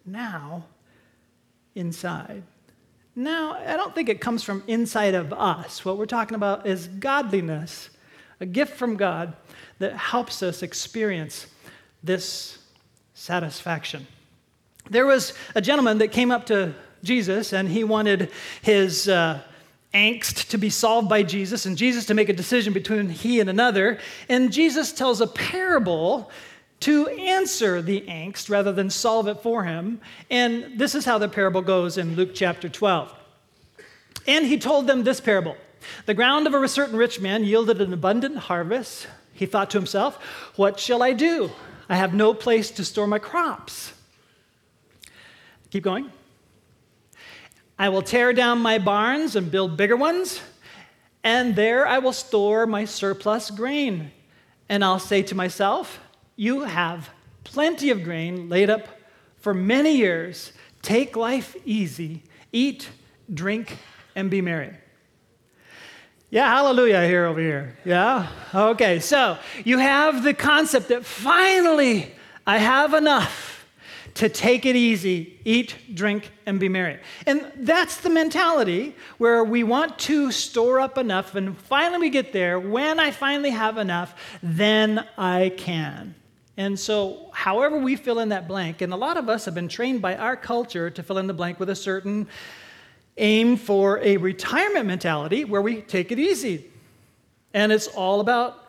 now 0.04 0.66
inside. 1.74 2.44
Now, 3.16 3.54
I 3.54 3.76
don't 3.76 3.94
think 3.94 4.08
it 4.08 4.20
comes 4.20 4.44
from 4.44 4.62
inside 4.66 5.14
of 5.14 5.32
us. 5.32 5.84
What 5.84 5.96
we're 5.96 6.06
talking 6.06 6.34
about 6.34 6.66
is 6.66 6.86
godliness, 6.86 7.88
a 8.40 8.46
gift 8.46 8.76
from 8.76 8.96
God 8.96 9.34
that 9.78 9.96
helps 9.96 10.42
us 10.42 10.62
experience 10.62 11.46
this 12.02 12.58
satisfaction. 13.14 14.06
There 14.90 15.06
was 15.06 15.32
a 15.54 15.60
gentleman 15.60 15.98
that 15.98 16.12
came 16.12 16.30
up 16.30 16.46
to 16.46 16.74
Jesus 17.02 17.52
and 17.52 17.68
he 17.68 17.84
wanted 17.84 18.30
his 18.62 19.08
uh, 19.08 19.40
angst 19.94 20.48
to 20.48 20.58
be 20.58 20.70
solved 20.70 21.08
by 21.08 21.22
Jesus 21.22 21.66
and 21.66 21.76
Jesus 21.76 22.06
to 22.06 22.14
make 22.14 22.28
a 22.28 22.32
decision 22.32 22.72
between 22.72 23.08
he 23.08 23.40
and 23.40 23.48
another. 23.48 23.98
And 24.28 24.52
Jesus 24.52 24.92
tells 24.92 25.20
a 25.20 25.26
parable 25.26 26.30
to 26.80 27.08
answer 27.08 27.80
the 27.80 28.02
angst 28.02 28.50
rather 28.50 28.72
than 28.72 28.90
solve 28.90 29.28
it 29.28 29.40
for 29.40 29.64
him. 29.64 30.00
And 30.30 30.78
this 30.78 30.94
is 30.94 31.04
how 31.04 31.18
the 31.18 31.28
parable 31.28 31.62
goes 31.62 31.96
in 31.96 32.16
Luke 32.16 32.34
chapter 32.34 32.68
12. 32.68 33.12
And 34.26 34.44
he 34.46 34.58
told 34.58 34.86
them 34.86 35.04
this 35.04 35.20
parable 35.20 35.56
The 36.06 36.14
ground 36.14 36.46
of 36.46 36.54
a 36.54 36.68
certain 36.68 36.96
rich 36.96 37.20
man 37.20 37.44
yielded 37.44 37.80
an 37.80 37.92
abundant 37.92 38.36
harvest. 38.36 39.06
He 39.32 39.46
thought 39.46 39.70
to 39.70 39.78
himself, 39.78 40.16
What 40.56 40.80
shall 40.80 41.02
I 41.02 41.12
do? 41.12 41.50
I 41.88 41.96
have 41.96 42.14
no 42.14 42.34
place 42.34 42.70
to 42.72 42.84
store 42.84 43.06
my 43.06 43.18
crops. 43.18 43.92
Keep 45.70 45.84
going. 45.84 46.10
I 47.78 47.90
will 47.90 48.02
tear 48.02 48.32
down 48.32 48.60
my 48.60 48.78
barns 48.78 49.36
and 49.36 49.50
build 49.50 49.76
bigger 49.76 49.96
ones, 49.96 50.40
and 51.22 51.54
there 51.54 51.86
I 51.86 51.98
will 51.98 52.12
store 52.12 52.66
my 52.66 52.86
surplus 52.86 53.50
grain. 53.50 54.10
And 54.68 54.82
I'll 54.84 54.98
say 54.98 55.22
to 55.24 55.34
myself, 55.34 56.00
You 56.34 56.62
have 56.62 57.10
plenty 57.44 57.90
of 57.90 58.02
grain 58.02 58.48
laid 58.48 58.70
up 58.70 58.88
for 59.36 59.52
many 59.52 59.96
years. 59.96 60.52
Take 60.82 61.16
life 61.16 61.56
easy, 61.64 62.22
eat, 62.52 62.88
drink, 63.32 63.78
and 64.14 64.30
be 64.30 64.40
merry. 64.40 64.76
Yeah, 66.28 66.48
hallelujah 66.48 67.06
here 67.06 67.24
over 67.26 67.40
here. 67.40 67.76
Yeah? 67.84 68.28
Okay, 68.52 68.98
so 68.98 69.38
you 69.64 69.78
have 69.78 70.24
the 70.24 70.34
concept 70.34 70.88
that 70.88 71.04
finally 71.04 72.12
I 72.44 72.58
have 72.58 72.94
enough 72.94 73.64
to 74.14 74.28
take 74.28 74.66
it 74.66 74.74
easy, 74.74 75.38
eat, 75.44 75.76
drink, 75.94 76.30
and 76.46 76.58
be 76.58 76.68
merry. 76.68 76.98
And 77.26 77.52
that's 77.56 77.98
the 77.98 78.10
mentality 78.10 78.96
where 79.18 79.44
we 79.44 79.62
want 79.62 79.98
to 80.00 80.32
store 80.32 80.80
up 80.80 80.98
enough, 80.98 81.34
and 81.34 81.56
finally 81.56 82.00
we 82.00 82.10
get 82.10 82.32
there. 82.32 82.58
When 82.58 82.98
I 82.98 83.10
finally 83.12 83.50
have 83.50 83.78
enough, 83.78 84.14
then 84.42 85.06
I 85.16 85.52
can. 85.56 86.14
And 86.56 86.80
so, 86.80 87.30
however 87.34 87.76
we 87.76 87.94
fill 87.94 88.18
in 88.18 88.30
that 88.30 88.48
blank, 88.48 88.80
and 88.80 88.92
a 88.92 88.96
lot 88.96 89.18
of 89.18 89.28
us 89.28 89.44
have 89.44 89.54
been 89.54 89.68
trained 89.68 90.00
by 90.00 90.16
our 90.16 90.36
culture 90.36 90.88
to 90.88 91.02
fill 91.02 91.18
in 91.18 91.26
the 91.26 91.34
blank 91.34 91.60
with 91.60 91.68
a 91.68 91.76
certain 91.76 92.26
aim 93.18 93.56
for 93.56 93.98
a 94.00 94.16
retirement 94.16 94.86
mentality 94.86 95.44
where 95.44 95.62
we 95.62 95.80
take 95.82 96.12
it 96.12 96.18
easy. 96.18 96.66
And 97.54 97.72
it's 97.72 97.86
all 97.86 98.20
about 98.20 98.68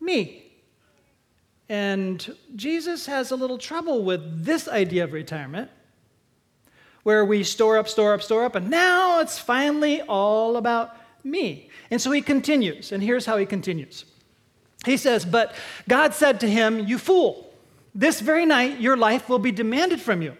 me. 0.00 0.42
And 1.68 2.36
Jesus 2.54 3.06
has 3.06 3.30
a 3.30 3.36
little 3.36 3.58
trouble 3.58 4.04
with 4.04 4.44
this 4.44 4.68
idea 4.68 5.04
of 5.04 5.12
retirement, 5.12 5.70
where 7.02 7.24
we 7.24 7.42
store 7.42 7.78
up, 7.78 7.88
store 7.88 8.14
up, 8.14 8.22
store 8.22 8.44
up, 8.44 8.54
and 8.54 8.70
now 8.70 9.20
it's 9.20 9.38
finally 9.38 10.02
all 10.02 10.56
about 10.56 10.96
me. 11.24 11.70
And 11.90 12.00
so 12.00 12.12
he 12.12 12.20
continues, 12.20 12.92
and 12.92 13.02
here's 13.02 13.26
how 13.26 13.38
he 13.38 13.46
continues. 13.46 14.04
He 14.84 14.96
says, 14.96 15.24
But 15.24 15.54
God 15.88 16.14
said 16.14 16.40
to 16.40 16.50
him, 16.50 16.80
You 16.80 16.98
fool, 16.98 17.52
this 17.94 18.20
very 18.20 18.44
night 18.44 18.80
your 18.80 18.96
life 18.96 19.28
will 19.28 19.38
be 19.38 19.52
demanded 19.52 20.00
from 20.00 20.22
you 20.22 20.36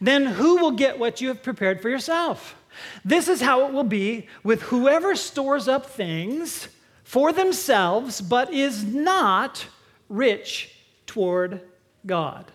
then 0.00 0.26
who 0.26 0.56
will 0.56 0.72
get 0.72 0.98
what 0.98 1.20
you 1.20 1.28
have 1.28 1.42
prepared 1.42 1.80
for 1.80 1.88
yourself? 1.88 2.56
This 3.04 3.28
is 3.28 3.40
how 3.40 3.66
it 3.66 3.72
will 3.72 3.84
be 3.84 4.28
with 4.42 4.62
whoever 4.62 5.14
stores 5.14 5.68
up 5.68 5.86
things 5.86 6.68
for 7.04 7.32
themselves, 7.32 8.20
but 8.20 8.52
is 8.52 8.84
not 8.84 9.66
rich 10.08 10.74
toward 11.06 11.60
God. 12.06 12.50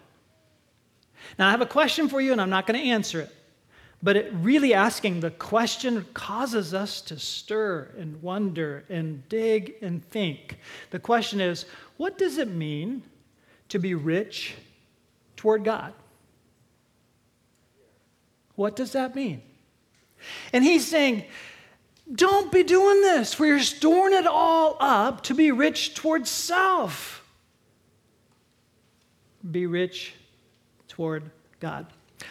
Now, 1.37 1.47
I 1.47 1.51
have 1.51 1.61
a 1.61 1.65
question 1.65 2.09
for 2.09 2.19
you, 2.19 2.31
and 2.31 2.41
I'm 2.41 2.49
not 2.49 2.67
going 2.67 2.79
to 2.79 2.89
answer 2.89 3.21
it. 3.21 3.35
But 4.01 4.15
it 4.15 4.31
really 4.33 4.73
asking 4.73 5.19
the 5.19 5.31
question 5.31 6.05
causes 6.13 6.73
us 6.73 7.01
to 7.01 7.19
stir 7.19 7.89
and 7.97 8.21
wonder 8.21 8.85
and 8.89 9.27
dig 9.27 9.75
and 9.81 10.03
think. 10.05 10.57
The 10.91 10.99
question 10.99 11.41
is 11.41 11.65
what 11.97 12.17
does 12.17 12.37
it 12.37 12.47
mean 12.47 13.03
to 13.67 13.77
be 13.77 13.95
rich 13.95 14.55
toward 15.35 15.65
God? 15.65 15.93
What 18.59 18.75
does 18.75 18.91
that 18.91 19.15
mean? 19.15 19.41
And 20.51 20.65
he's 20.65 20.85
saying, 20.85 21.23
don't 22.13 22.51
be 22.51 22.63
doing 22.63 22.99
this 22.99 23.39
where 23.39 23.47
you're 23.47 23.61
storing 23.61 24.13
it 24.13 24.27
all 24.27 24.75
up 24.81 25.23
to 25.23 25.33
be 25.33 25.53
rich 25.53 25.95
towards 25.95 26.29
self. 26.29 27.23
Be 29.49 29.65
rich 29.65 30.13
toward 30.89 31.31
God. 31.61 31.85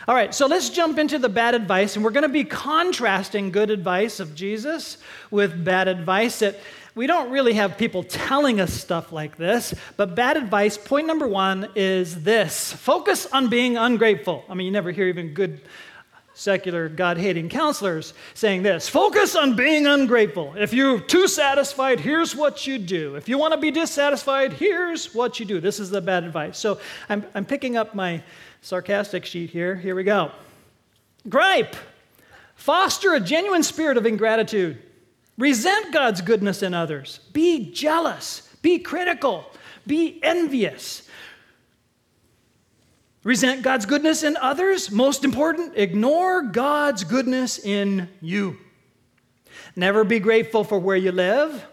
All 0.06 0.14
right, 0.14 0.35
so 0.35 0.47
let's 0.47 0.68
jump 0.68 0.99
into 0.99 1.18
the 1.18 1.30
bad 1.30 1.54
advice, 1.54 1.97
and 1.97 2.04
we're 2.04 2.11
going 2.11 2.25
to 2.25 2.28
be 2.28 2.44
contrasting 2.44 3.50
good 3.50 3.70
advice 3.70 4.20
of 4.20 4.35
Jesus 4.35 4.99
with 5.30 5.64
bad 5.64 5.88
advice 5.88 6.40
that 6.40 6.61
we 6.94 7.06
don't 7.06 7.30
really 7.30 7.54
have 7.54 7.78
people 7.78 8.02
telling 8.02 8.61
us 8.61 8.75
stuff 8.75 9.12
like 9.12 9.38
this, 9.38 9.75
but 9.97 10.14
bad 10.14 10.37
advice, 10.37 10.76
point 10.76 11.06
number 11.06 11.26
one 11.26 11.70
is 11.75 12.23
this 12.23 12.70
focus 12.70 13.25
on 13.32 13.49
being 13.49 13.78
ungrateful. 13.78 14.44
I 14.47 14.52
mean, 14.52 14.66
you 14.66 14.73
never 14.73 14.90
hear 14.90 15.08
even 15.08 15.32
good 15.32 15.62
secular 16.38 16.88
God 16.88 17.18
hating 17.18 17.49
counselors 17.49 18.14
saying 18.33 18.62
this 18.62 18.88
focus 18.88 19.35
on 19.35 19.57
being 19.57 19.88
ungrateful. 19.88 20.54
If 20.57 20.73
you're 20.73 21.00
too 21.00 21.26
satisfied, 21.26 21.99
here's 21.99 22.37
what 22.37 22.64
you 22.64 22.78
do. 22.78 23.16
If 23.16 23.28
you 23.28 23.38
want 23.38 23.54
to 23.54 23.61
be 23.61 23.73
dissatisfied, 23.73 24.52
here's 24.52 25.12
what 25.12 25.40
you 25.40 25.47
do. 25.47 25.61
This 25.61 25.80
is 25.80 25.90
the 25.90 26.00
bad 26.00 26.23
advice. 26.23 26.57
So 26.57 26.78
I'm, 27.09 27.25
I'm 27.35 27.45
picking 27.45 27.76
up 27.76 27.92
my 27.92 28.23
sarcastic 28.62 29.25
sheet 29.25 29.50
here. 29.50 29.75
Here 29.75 29.97
we 29.97 30.04
go. 30.04 30.30
Gripe. 31.28 31.75
Foster 32.54 33.14
a 33.14 33.21
genuine 33.21 33.64
spirit 33.64 33.97
of 33.97 34.07
ingratitude. 34.07 34.80
Resent 35.38 35.92
God's 35.92 36.21
goodness 36.21 36.62
in 36.62 36.73
others. 36.73 37.18
Be 37.33 37.73
jealous. 37.73 38.49
Be 38.62 38.78
critical. 38.78 39.45
Be 39.88 40.21
envious. 40.23 41.08
Resent 43.25 43.63
God's 43.63 43.87
goodness 43.87 44.23
in 44.23 44.37
others. 44.37 44.91
Most 44.91 45.25
important, 45.25 45.73
ignore 45.77 46.43
God's 46.43 47.05
goodness 47.05 47.59
in 47.59 48.09
you. 48.21 48.57
Never 49.75 50.05
be 50.05 50.19
grateful 50.21 50.65
for 50.65 50.79
where 50.79 50.97
you 50.97 51.13
live, 51.13 51.65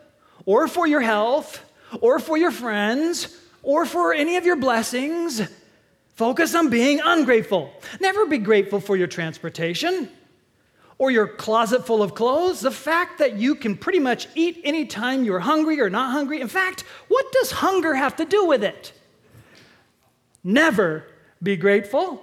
or 0.46 0.68
for 0.68 0.88
your 0.88 1.02
health, 1.02 1.64
or 2.02 2.20
for 2.20 2.38
your 2.38 2.52
friends, 2.52 3.40
or 3.64 3.86
for 3.86 4.14
any 4.14 4.38
of 4.38 4.46
your 4.46 4.56
blessings. 4.56 5.42
Focus 6.16 6.56
on 6.56 6.70
being 6.70 7.02
ungrateful. 7.04 7.74
Never 8.00 8.25
be 8.25 8.38
grateful 8.38 8.80
for 8.80 8.96
your 8.96 9.08
transportation 9.08 10.10
or 10.98 11.12
your 11.12 11.28
closet 11.28 11.86
full 11.86 12.02
of 12.02 12.16
clothes. 12.16 12.62
The 12.62 12.72
fact 12.72 13.20
that 13.20 13.36
you 13.36 13.56
can 13.56 13.75
pretty 13.75 14.00
much 14.00 14.28
eat 14.36 14.62
anytime 14.64 15.24
you're 15.24 15.40
hungry 15.40 15.82
or 15.82 15.90
not 15.90 16.12
hungry. 16.12 16.40
In 16.40 16.48
fact, 16.48 16.86
what 17.10 17.25
does 17.34 17.52
hunger 17.52 17.94
have 17.94 18.16
to 18.18 18.25
do 18.25 18.46
with 18.46 18.64
it? 18.64 18.94
Never 20.44 21.06
be 21.46 21.56
grateful. 21.56 22.22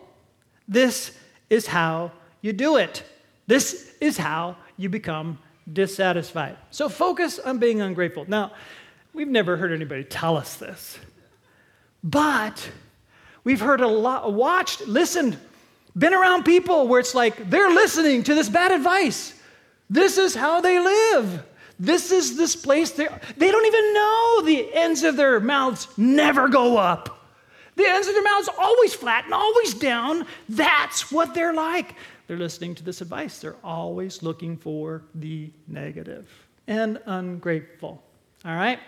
This 0.69 1.17
is 1.49 1.67
how 1.67 2.12
you 2.43 2.52
do 2.52 2.76
it. 2.76 3.02
This 3.47 3.95
is 4.00 4.19
how 4.19 4.57
you 4.76 4.91
become 4.91 5.38
dissatisfied. 5.73 6.59
So 6.71 6.91
focus 6.91 7.38
on 7.38 7.59
being 7.59 7.81
ungrateful. 7.81 8.26
Now, 8.29 8.52
we've 9.14 9.29
never 9.29 9.57
heard 9.57 9.73
anybody 9.73 10.05
tell 10.05 10.37
us 10.37 10.57
this, 10.57 10.99
but 12.05 12.71
We've 13.45 13.61
heard 13.61 13.81
a 13.81 13.88
lot, 13.88 14.33
watched, 14.33 14.87
listened, 14.87 15.37
been 15.97 16.14
around 16.14 16.45
people 16.45 16.87
where 16.87 17.00
it's 17.00 17.14
like 17.14 17.50
they're 17.50 17.71
listening 17.71 18.23
to 18.25 18.35
this 18.35 18.49
bad 18.49 18.73
advice. 18.73 19.35
This 19.91 20.17
is 20.17 20.35
how 20.35 20.61
they 20.61 20.79
live. 20.79 21.45
This 21.79 22.12
is 22.12 22.37
this 22.37 22.55
place. 22.55 22.93
They 22.93 23.09
they 23.37 23.50
don't 23.50 23.67
even 23.67 23.95
know 23.95 24.43
the 24.45 24.75
ends 24.75 25.02
of 25.02 25.17
their 25.17 25.41
mouths 25.41 25.88
never 25.97 26.49
go 26.49 26.76
up. 26.76 27.22
The 27.76 27.87
ends 27.87 28.07
of 28.07 28.14
their 28.14 28.23
mouths 28.23 28.49
always 28.59 28.95
flat 28.95 29.25
and 29.25 29.35
always 29.35 29.75
down. 29.75 30.26
That's 30.49 31.11
what 31.11 31.35
they're 31.35 31.55
like. 31.55 31.95
They're 32.26 32.37
listening 32.37 32.75
to 32.76 32.83
this 32.83 33.00
advice. 33.00 33.38
They're 33.38 33.57
always 33.64 34.23
looking 34.23 34.57
for 34.57 35.02
the 35.14 35.50
negative 35.67 36.29
and 36.67 37.00
ungrateful. 37.07 38.02
All 38.45 38.57
right? 38.57 38.79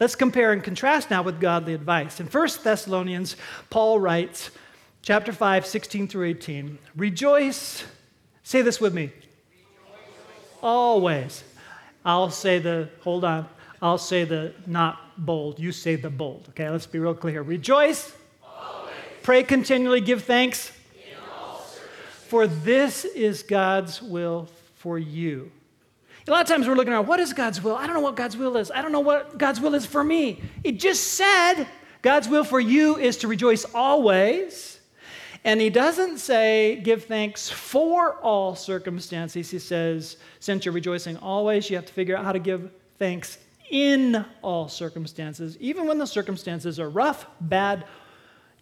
Let's 0.00 0.14
compare 0.14 0.52
and 0.52 0.62
contrast 0.62 1.10
now 1.10 1.22
with 1.22 1.40
godly 1.40 1.74
advice. 1.74 2.20
In 2.20 2.26
1 2.26 2.48
Thessalonians, 2.62 3.36
Paul 3.70 4.00
writes, 4.00 4.50
chapter 5.02 5.32
5, 5.32 5.66
16 5.66 6.08
through 6.08 6.26
18, 6.26 6.78
Rejoice, 6.96 7.84
say 8.42 8.62
this 8.62 8.80
with 8.80 8.92
me. 8.92 9.12
Always. 10.62 11.44
I'll 12.04 12.30
say 12.30 12.58
the, 12.58 12.90
hold 13.00 13.24
on, 13.24 13.48
I'll 13.80 13.98
say 13.98 14.24
the 14.24 14.54
not 14.66 14.98
bold. 15.16 15.58
You 15.58 15.72
say 15.72 15.96
the 15.96 16.10
bold. 16.10 16.46
Okay, 16.50 16.68
let's 16.68 16.86
be 16.86 16.98
real 16.98 17.14
clear. 17.14 17.42
Rejoice. 17.42 18.14
Pray 19.24 19.42
continually, 19.42 20.00
give 20.00 20.22
thanks. 20.22 20.70
For 22.28 22.46
this 22.46 23.04
is 23.04 23.42
God's 23.42 24.00
will 24.00 24.48
for 24.76 24.98
you 24.98 25.50
a 26.26 26.30
lot 26.30 26.40
of 26.40 26.48
times 26.48 26.66
we're 26.66 26.74
looking 26.74 26.92
around, 26.92 27.06
what 27.06 27.20
is 27.20 27.32
God's 27.32 27.62
will? 27.62 27.76
I 27.76 27.86
don't 27.86 27.94
know 27.94 28.00
what 28.00 28.16
God's 28.16 28.36
will 28.36 28.56
is. 28.56 28.70
I 28.70 28.80
don't 28.80 28.92
know 28.92 29.00
what 29.00 29.36
God's 29.36 29.60
will 29.60 29.74
is 29.74 29.84
for 29.84 30.02
me. 30.02 30.40
It 30.62 30.80
just 30.80 31.14
said 31.14 31.66
God's 32.00 32.28
will 32.28 32.44
for 32.44 32.60
you 32.60 32.96
is 32.96 33.18
to 33.18 33.28
rejoice 33.28 33.66
always. 33.74 34.80
And 35.44 35.60
he 35.60 35.68
doesn't 35.68 36.18
say 36.18 36.80
give 36.82 37.04
thanks 37.04 37.50
for 37.50 38.14
all 38.16 38.54
circumstances. 38.54 39.50
He 39.50 39.58
says, 39.58 40.16
since 40.40 40.64
you're 40.64 40.72
rejoicing 40.72 41.18
always, 41.18 41.68
you 41.68 41.76
have 41.76 41.84
to 41.86 41.92
figure 41.92 42.16
out 42.16 42.24
how 42.24 42.32
to 42.32 42.38
give 42.38 42.70
thanks 42.98 43.36
in 43.68 44.24
all 44.40 44.68
circumstances, 44.68 45.58
even 45.60 45.86
when 45.86 45.98
the 45.98 46.06
circumstances 46.06 46.80
are 46.80 46.88
rough, 46.88 47.26
bad, 47.40 47.84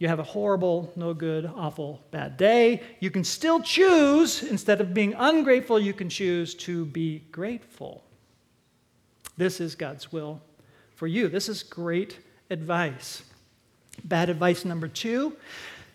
you 0.02 0.09
have 0.09 0.18
a 0.18 0.25
horrible, 0.25 0.92
no 0.97 1.14
good, 1.14 1.49
awful, 1.54 2.02
bad 2.11 2.37
day, 2.37 2.82
you 2.99 3.09
can 3.09 3.23
still 3.23 3.61
choose, 3.61 4.42
instead 4.42 4.80
of 4.80 4.92
being 4.92 5.14
ungrateful, 5.16 5.78
you 5.78 5.92
can 5.92 6.09
choose 6.09 6.56
to 6.56 6.85
be 6.87 7.21
grateful. 7.30 8.02
This 9.37 9.61
is 9.61 9.76
God's 9.76 10.11
will 10.11 10.40
for 10.97 11.06
you. 11.06 11.28
This 11.28 11.49
is 11.49 11.62
great 11.62 12.18
advice. 12.50 13.23
Bad 14.02 14.28
advice 14.28 14.64
number 14.64 14.88
two 14.88 15.37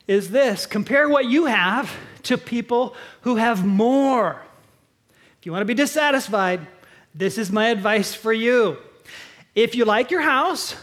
is 0.08 0.30
this 0.30 0.66
compare 0.66 1.10
what 1.10 1.26
you 1.26 1.46
have 1.46 1.94
to 2.24 2.38
people 2.38 2.96
who 3.22 3.36
have 3.36 3.66
more. 3.66 4.42
If 5.38 5.46
you 5.46 5.52
want 5.52 5.64
to 5.64 5.66
be 5.66 5.74
dissatisfied, 5.74 6.66
this 7.14 7.38
is 7.38 7.52
my 7.52 7.68
advice 7.68 8.16
for 8.16 8.32
you. 8.32 8.78
If 9.54 9.76
you 9.76 9.84
like 9.84 10.12
your 10.12 10.22
house, 10.22 10.78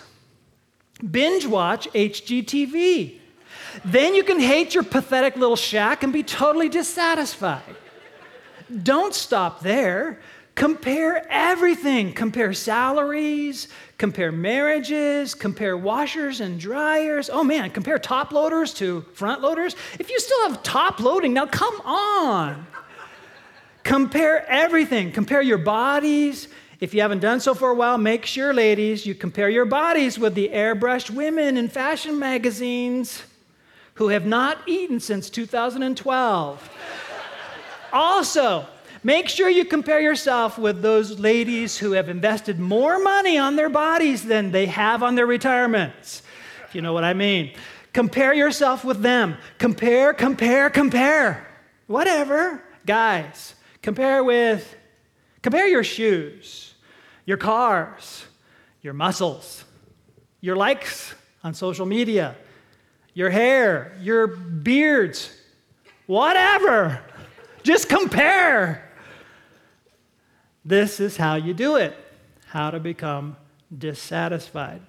Binge 1.11 1.47
watch 1.47 1.89
HGTV. 1.93 3.19
Then 3.85 4.15
you 4.15 4.23
can 4.23 4.39
hate 4.39 4.75
your 4.75 4.85
pathetic 4.85 5.37
little 5.37 5.57
shack 5.57 6.03
and 6.03 6.13
be 6.13 6.23
totally 6.23 6.69
dissatisfied. 6.69 7.63
Don't 8.83 9.15
stop 9.15 9.61
there. 9.61 10.21
Compare 10.55 11.27
everything. 11.31 12.13
Compare 12.13 12.53
salaries, 12.53 13.67
compare 13.99 14.31
marriages, 14.31 15.35
compare 15.35 15.77
washers 15.77 16.41
and 16.41 16.61
dryers. 16.61 17.29
Oh 17.29 17.43
man, 17.43 17.71
compare 17.71 17.99
top 17.99 18.31
loaders 18.31 18.73
to 18.75 19.03
front 19.15 19.43
loaders. 19.43 19.75
If 19.99 20.11
you 20.11 20.21
still 20.21 20.49
have 20.49 20.63
top 20.63 21.01
loading, 21.01 21.35
now 21.35 21.47
come 21.47 21.81
on. 21.85 22.67
compare 23.83 24.49
everything. 24.49 25.11
Compare 25.11 25.43
your 25.43 25.59
bodies, 25.59 26.47
if 26.81 26.93
you 26.93 27.00
haven't 27.00 27.21
done 27.21 27.40
so 27.40 27.54
for 27.54 27.71
a 27.71 27.75
while, 27.75 27.99
make 27.99 28.26
sure, 28.26 28.52
ladies, 28.52 29.07
you 29.07 29.14
compare 29.14 29.49
your 29.49 29.64
bodies 29.64 30.19
with 30.19 30.35
the 30.35 30.49
airbrushed 30.49 31.11
women 31.11 31.57
in 31.57 31.69
fashion 31.69 32.19
magazines 32.19 33.23
who 33.95 34.09
have 34.09 34.26
not 34.26 34.59
eaten 34.66 34.99
since 35.00 35.31
2012. 35.31 36.71
also, 37.93 38.66
make 39.04 39.28
sure 39.28 39.49
you 39.49 39.64
compare 39.64 40.00
yourself 40.00 40.59
with 40.59 40.83
those 40.83 41.19
ladies 41.21 41.78
who 41.78 41.93
have 41.93 42.09
invested 42.09 42.59
more 42.59 42.99
money 42.99 43.38
on 43.38 43.57
their 43.57 43.69
bodies 43.69 44.25
than 44.25 44.50
they 44.50 44.66
have 44.66 45.02
on 45.02 45.14
their 45.14 45.26
retirements. 45.26 46.23
If 46.66 46.75
you 46.75 46.83
know 46.83 46.93
what 46.93 47.04
I 47.04 47.14
mean. 47.14 47.52
Compare 47.93 48.35
yourself 48.35 48.85
with 48.85 49.02
them. 49.02 49.37
Compare, 49.59 50.14
compare, 50.14 50.69
compare. 50.69 51.47
Whatever. 51.87 52.61
Guys, 52.85 53.54
compare 53.81 54.25
with, 54.25 54.76
compare 55.45 55.69
your 55.69 55.85
shoes 55.85 56.75
your 57.27 57.37
cars, 57.37 58.25
your 58.83 58.93
muscles, 58.93 59.65
your 60.41 60.57
likes 60.57 61.15
on 61.43 61.55
social 61.55 61.87
media, 61.87 62.37
your 63.15 63.31
hair, 63.31 63.97
your 64.01 64.27
beards, 64.27 65.35
whatever. 66.07 67.01
Just 67.63 67.89
compare. 67.89 68.91
This 70.65 71.01
is 71.01 71.17
how 71.17 71.37
you 71.37 71.55
do 71.55 71.77
it 71.77 71.97
how 72.47 72.71
to 72.71 72.79
become 72.79 73.37
dissatisfied. 73.77 74.81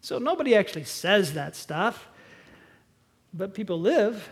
So 0.00 0.18
nobody 0.18 0.56
actually 0.56 0.84
says 0.84 1.34
that 1.34 1.54
stuff, 1.54 2.08
but 3.32 3.54
people 3.54 3.78
live 3.78 4.28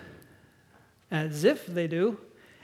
as 1.08 1.44
if 1.44 1.66
they 1.66 1.86
do, 1.86 2.18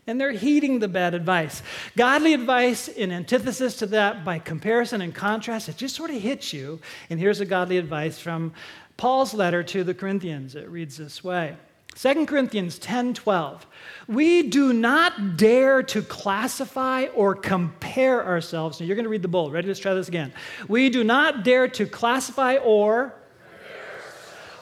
and 0.07 0.21
they're 0.21 0.33
heeding 0.33 0.79
the 0.79 0.89
bad 0.89 1.15
advice. 1.15 1.63
Godly 1.97 2.35
advice, 2.35 2.89
in 2.89 3.11
antithesis 3.11 3.77
to 3.77 3.87
that, 3.87 4.25
by 4.25 4.39
comparison 4.39 5.01
and 5.01 5.15
contrast, 5.15 5.69
it 5.69 5.77
just 5.77 5.97
sort 5.97 6.11
of 6.11 6.21
hits 6.21 6.53
you. 6.53 6.81
And 7.11 7.19
here's 7.19 7.41
a 7.41 7.47
godly 7.47 7.79
advice 7.79 8.19
from 8.19 8.53
Paul's 8.97 9.35
letter 9.35 9.63
to 9.65 9.85
the 9.85 9.95
Corinthians. 9.95 10.55
It 10.55 10.69
reads 10.69 10.97
this 10.97 11.25
way 11.25 11.57
2 11.97 12.27
Corinthians 12.27 12.79
10 12.79 13.15
12. 13.15 13.67
We 14.07 14.45
do 14.45 14.73
not 14.73 15.37
dare 15.37 15.83
to 15.83 16.03
classify 16.03 17.07
or 17.15 17.35
compare 17.35 18.25
ourselves. 18.25 18.81
Now 18.81 18.87
you're 18.87 18.97
going 18.97 19.05
to 19.05 19.11
read 19.11 19.23
the 19.23 19.29
bold. 19.29 19.53
Ready? 19.53 19.67
Let's 19.67 19.81
try 19.81 19.95
this 19.95 20.09
again. 20.09 20.33
We 20.69 20.91
do 20.91 21.03
not 21.03 21.43
dare 21.43 21.69
to 21.69 21.87
classify 21.87 22.57
or 22.57 23.15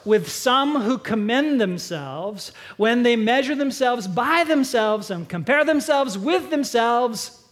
with 0.05 0.31
some 0.31 0.83
who 0.83 0.99
commend 0.99 1.61
themselves 1.61 2.53
when 2.77 3.03
they 3.03 3.17
measure 3.17 3.55
themselves 3.55 4.07
by 4.07 4.45
themselves 4.45 5.11
and 5.11 5.29
compare 5.29 5.65
themselves 5.65 6.19
with 6.19 6.51
themselves. 6.51 7.43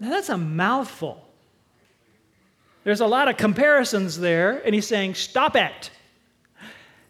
Now 0.00 0.10
that's 0.10 0.28
a 0.28 0.38
mouthful. 0.38 1.28
There's 2.84 3.00
a 3.00 3.06
lot 3.06 3.28
of 3.28 3.36
comparisons 3.36 4.18
there, 4.18 4.60
and 4.64 4.74
he's 4.74 4.86
saying, 4.86 5.14
Stop 5.14 5.54
it. 5.54 5.90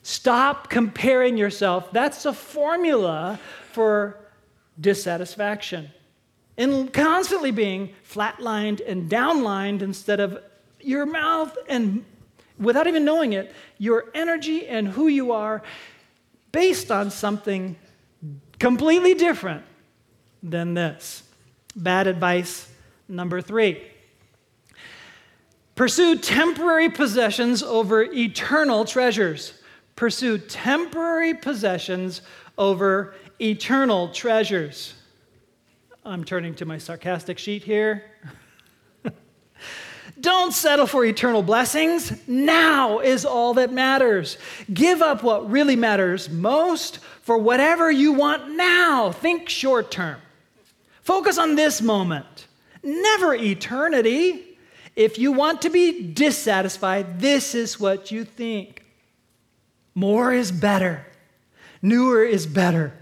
Stop 0.03 0.69
comparing 0.69 1.37
yourself. 1.37 1.91
That's 1.93 2.27
a 2.27 2.33
formula 2.33 3.39
for 3.71 4.19
dissatisfaction. 4.81 5.91
And 6.59 6.93
constantly 6.93 7.51
being 7.51 7.95
flatlined 8.07 8.83
and 8.87 9.09
downlined 9.09 9.81
instead 9.81 10.21
of 10.21 10.43
your 10.81 11.07
mouth 11.07 11.57
and 11.69 12.05
without 12.63 12.87
even 12.87 13.05
knowing 13.05 13.33
it, 13.33 13.53
your 13.79 14.07
energy 14.15 14.67
and 14.67 14.89
who 14.89 15.09
you 15.09 15.33
are 15.33 15.63
based 16.53 16.91
on 16.91 17.11
something 17.11 17.77
completely 18.59 19.15
different 19.15 19.65
than 20.43 20.75
this. 20.75 21.23
Bad 21.75 22.07
advice 22.07 22.69
number 23.09 23.41
three 23.41 23.83
pursue 25.75 26.17
temporary 26.17 26.89
possessions 26.89 27.63
over 27.63 28.03
eternal 28.03 28.85
treasures. 28.85 29.55
Pursue 29.97 30.39
temporary 30.39 31.35
possessions 31.35 32.23
over 32.59 33.15
eternal 33.41 34.09
treasures. 34.09 34.95
I'm 36.05 36.25
turning 36.25 36.55
to 36.57 36.65
my 36.65 36.79
sarcastic 36.79 37.39
sheet 37.39 37.63
here. 37.63 38.05
Don't 40.23 40.53
settle 40.53 40.87
for 40.87 41.05
eternal 41.05 41.43
blessings. 41.43 42.13
Now 42.29 43.01
is 43.01 43.25
all 43.25 43.55
that 43.55 43.73
matters. 43.73 44.39
Give 44.73 45.03
up 45.03 45.25
what 45.25 45.51
really 45.51 45.75
matters 45.75 46.31
most 46.31 46.99
for 47.23 47.37
whatever 47.37 47.91
you 47.91 48.13
want 48.13 48.51
now. 48.51 49.11
Think 49.11 49.49
short 49.49 49.91
term. 49.91 50.21
Focus 51.03 51.39
on 51.39 51.57
this 51.57 51.83
moment, 51.83 52.47
never 52.85 53.35
eternity. 53.35 54.57
If 54.95 55.19
you 55.19 55.33
want 55.33 55.63
to 55.63 55.71
be 55.71 56.13
dissatisfied, 56.13 57.19
this 57.19 57.57
is 57.57 57.81
what 57.81 58.13
you 58.13 58.25
think. 58.25 58.85
More 59.97 60.33
is 60.33 60.53
better, 60.53 61.05
newer 61.83 62.23
is 62.23 62.47
better, 62.47 62.93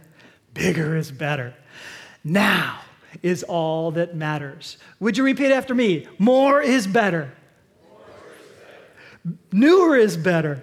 bigger 0.54 0.96
is 0.96 1.12
better. 1.12 1.54
Now 2.24 2.80
is 3.22 3.42
all 3.42 3.90
that 3.92 4.14
matters. 4.14 4.78
Would 5.00 5.16
you 5.16 5.24
repeat 5.24 5.52
after 5.52 5.74
me? 5.74 6.06
More 6.18 6.60
is 6.60 6.86
better. 6.86 7.32
Newer 9.52 9.96
is 9.96 10.16
better. 10.16 10.62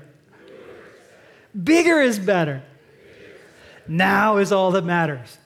Bigger 1.64 2.02
is 2.02 2.20
better. 2.20 2.64
Now 3.88 4.38
is 4.38 4.52
all 4.52 4.72
that 4.72 4.86
matters. 4.86 5.38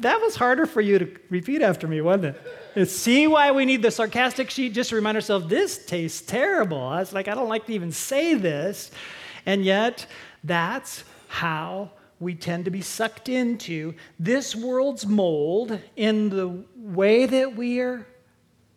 That 0.00 0.20
was 0.20 0.36
harder 0.36 0.66
for 0.66 0.80
you 0.80 0.98
to 0.98 1.16
repeat 1.28 1.62
after 1.62 1.86
me, 1.86 2.00
wasn't 2.00 2.36
it? 2.74 2.86
See 2.86 3.26
why 3.26 3.50
we 3.50 3.64
need 3.64 3.82
the 3.82 3.90
sarcastic 3.90 4.48
sheet 4.48 4.72
just 4.72 4.90
to 4.90 4.96
remind 4.96 5.16
ourselves 5.16 5.46
this 5.48 5.84
tastes 5.84 6.22
terrible. 6.22 6.80
I 6.80 7.00
was 7.00 7.12
like, 7.12 7.28
I 7.28 7.34
don't 7.34 7.48
like 7.48 7.66
to 7.66 7.72
even 7.74 7.92
say 7.92 8.34
this. 8.34 8.90
And 9.44 9.64
yet, 9.64 10.06
that's 10.44 11.04
how 11.28 11.90
we 12.20 12.34
tend 12.34 12.66
to 12.66 12.70
be 12.70 12.82
sucked 12.82 13.28
into 13.28 13.94
this 14.18 14.54
world's 14.54 15.06
mold 15.06 15.80
in 15.96 16.28
the 16.28 16.64
way 16.76 17.26
that 17.26 17.56
we 17.56 17.80
are 17.80 18.06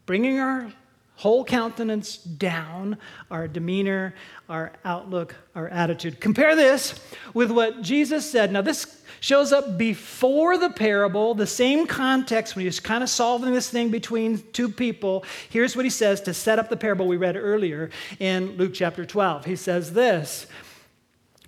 bringing 0.05 0.39
our 0.39 0.71
whole 1.15 1.45
countenance 1.45 2.17
down, 2.17 2.97
our 3.29 3.47
demeanor, 3.47 4.15
our 4.49 4.73
outlook, 4.83 5.35
our 5.55 5.67
attitude. 5.67 6.19
Compare 6.19 6.55
this 6.55 6.99
with 7.33 7.51
what 7.51 7.81
Jesus 7.81 8.29
said. 8.29 8.51
Now, 8.51 8.61
this 8.61 9.01
shows 9.19 9.53
up 9.53 9.77
before 9.77 10.57
the 10.57 10.69
parable, 10.69 11.33
the 11.33 11.47
same 11.47 11.85
context 11.85 12.55
when 12.55 12.65
he's 12.65 12.79
kind 12.79 13.03
of 13.03 13.09
solving 13.09 13.53
this 13.53 13.69
thing 13.69 13.89
between 13.89 14.41
two 14.51 14.67
people. 14.67 15.23
Here's 15.49 15.75
what 15.75 15.85
he 15.85 15.91
says 15.91 16.19
to 16.21 16.33
set 16.33 16.59
up 16.59 16.69
the 16.69 16.77
parable 16.77 17.07
we 17.07 17.17
read 17.17 17.37
earlier 17.37 17.89
in 18.19 18.57
Luke 18.57 18.73
chapter 18.73 19.05
12. 19.05 19.45
He 19.45 19.55
says 19.55 19.93
this 19.93 20.47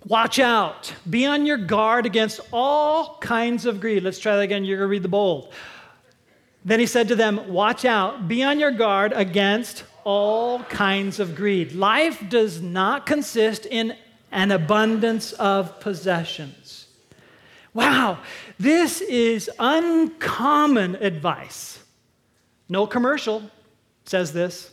Watch 0.06 0.38
out. 0.38 0.92
Be 1.10 1.26
on 1.26 1.46
your 1.46 1.56
guard 1.56 2.06
against 2.06 2.40
all 2.52 3.18
kinds 3.18 3.66
of 3.66 3.80
greed. 3.80 4.04
Let's 4.04 4.20
try 4.20 4.36
that 4.36 4.42
again. 4.42 4.64
You're 4.64 4.78
going 4.78 4.86
to 4.86 4.90
read 4.90 5.02
the 5.02 5.08
bold. 5.08 5.52
Then 6.64 6.78
he 6.78 6.86
said 6.86 7.08
to 7.08 7.16
them, 7.16 7.48
Watch 7.48 7.84
out. 7.84 8.28
Be 8.28 8.44
on 8.44 8.60
your 8.60 8.70
guard 8.70 9.12
against 9.12 9.82
all 10.04 10.62
kinds 10.64 11.18
of 11.18 11.34
greed. 11.34 11.72
Life 11.72 12.22
does 12.28 12.62
not 12.62 13.04
consist 13.04 13.66
in 13.66 13.96
an 14.30 14.52
abundance 14.52 15.32
of 15.32 15.80
possessions. 15.80 16.86
Wow, 17.74 18.18
this 18.58 19.00
is 19.00 19.50
uncommon 19.58 20.94
advice. 20.96 21.82
No 22.68 22.86
commercial 22.86 23.50
says 24.04 24.32
this. 24.32 24.70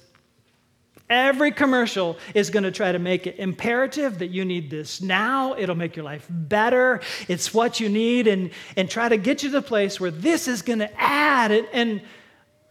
Every 1.09 1.51
commercial 1.51 2.17
is 2.33 2.49
going 2.49 2.63
to 2.63 2.71
try 2.71 2.91
to 2.91 2.99
make 2.99 3.27
it 3.27 3.37
imperative 3.37 4.19
that 4.19 4.27
you 4.27 4.45
need 4.45 4.69
this 4.69 5.01
now. 5.01 5.55
It'll 5.55 5.75
make 5.75 5.95
your 5.95 6.05
life 6.05 6.25
better. 6.29 7.01
It's 7.27 7.53
what 7.53 7.79
you 7.79 7.89
need, 7.89 8.27
and, 8.27 8.51
and 8.77 8.89
try 8.89 9.09
to 9.09 9.17
get 9.17 9.43
you 9.43 9.49
to 9.49 9.53
the 9.53 9.61
place 9.61 9.99
where 9.99 10.11
this 10.11 10.47
is 10.47 10.61
going 10.61 10.79
to 10.79 10.89
add. 10.99 11.51
And, 11.51 11.67
and 11.73 12.01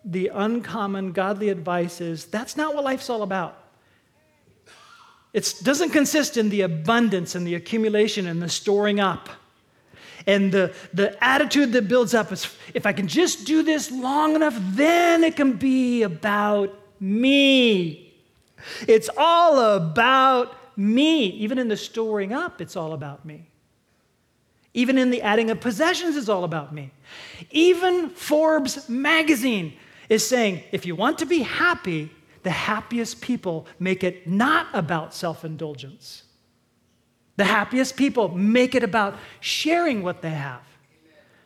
the 0.05 0.29
uncommon 0.33 1.13
godly 1.13 1.51
advice 1.51 2.01
is 2.01 2.25
that's 2.25 2.57
not 2.57 2.75
what 2.75 2.85
life's 2.85 3.11
all 3.11 3.23
about. 3.23 3.59
It 5.33 5.55
doesn't 5.63 5.91
consist 5.91 6.37
in 6.37 6.51
the 6.51 6.63
abundance 6.63 7.35
and 7.35 7.47
the 7.47 7.55
accumulation 7.55 8.27
and 8.27 8.43
the 8.43 8.49
storing 8.49 9.01
up. 9.01 9.29
And 10.27 10.53
the, 10.53 10.75
the 10.93 11.23
attitude 11.25 11.73
that 11.73 11.89
builds 11.89 12.15
up 12.15 12.33
is 12.33 12.55
if 12.75 12.87
I 12.87 12.93
can 12.93 13.09
just 13.09 13.47
do 13.47 13.63
this 13.63 13.91
long 13.91 14.37
enough, 14.37 14.57
then 14.59 15.25
it 15.25 15.37
can 15.37 15.55
be 15.55 16.03
about 16.03 16.79
me. 17.01 18.12
It's 18.87 19.09
all 19.17 19.59
about 19.59 20.57
me. 20.77 21.27
Even 21.27 21.59
in 21.59 21.69
the 21.69 21.77
storing 21.77 22.33
up, 22.33 22.61
it's 22.61 22.77
all 22.77 22.93
about 22.93 23.25
me. 23.25 23.47
Even 24.75 24.97
in 24.97 25.11
the 25.11 25.23
adding 25.23 25.51
of 25.51 25.61
possessions, 25.61 26.17
it's 26.17 26.29
all 26.29 26.45
about 26.45 26.75
me. 26.75 26.91
Even 27.51 28.09
Forbes 28.11 28.89
magazine 28.89 29.75
is 30.09 30.27
saying 30.27 30.63
if 30.73 30.87
you 30.87 30.97
want 30.97 31.19
to 31.19 31.27
be 31.27 31.41
happy, 31.41 32.11
the 32.43 32.51
happiest 32.51 33.21
people 33.21 33.67
make 33.79 34.03
it 34.03 34.27
not 34.27 34.67
about 34.73 35.15
self 35.15 35.45
indulgence. 35.45 36.25
The 37.37 37.45
happiest 37.45 37.97
people 37.97 38.29
make 38.29 38.75
it 38.75 38.83
about 38.83 39.17
sharing 39.41 40.03
what 40.03 40.23
they 40.23 40.31
have. 40.31 40.63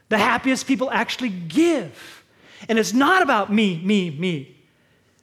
The 0.09 0.19
happiest 0.19 0.67
people 0.67 0.91
actually 0.91 1.31
give. 1.31 2.25
And 2.69 2.79
it's 2.79 2.93
not 2.93 3.23
about 3.23 3.53
me, 3.53 3.81
me, 3.85 4.11
me. 4.11 4.56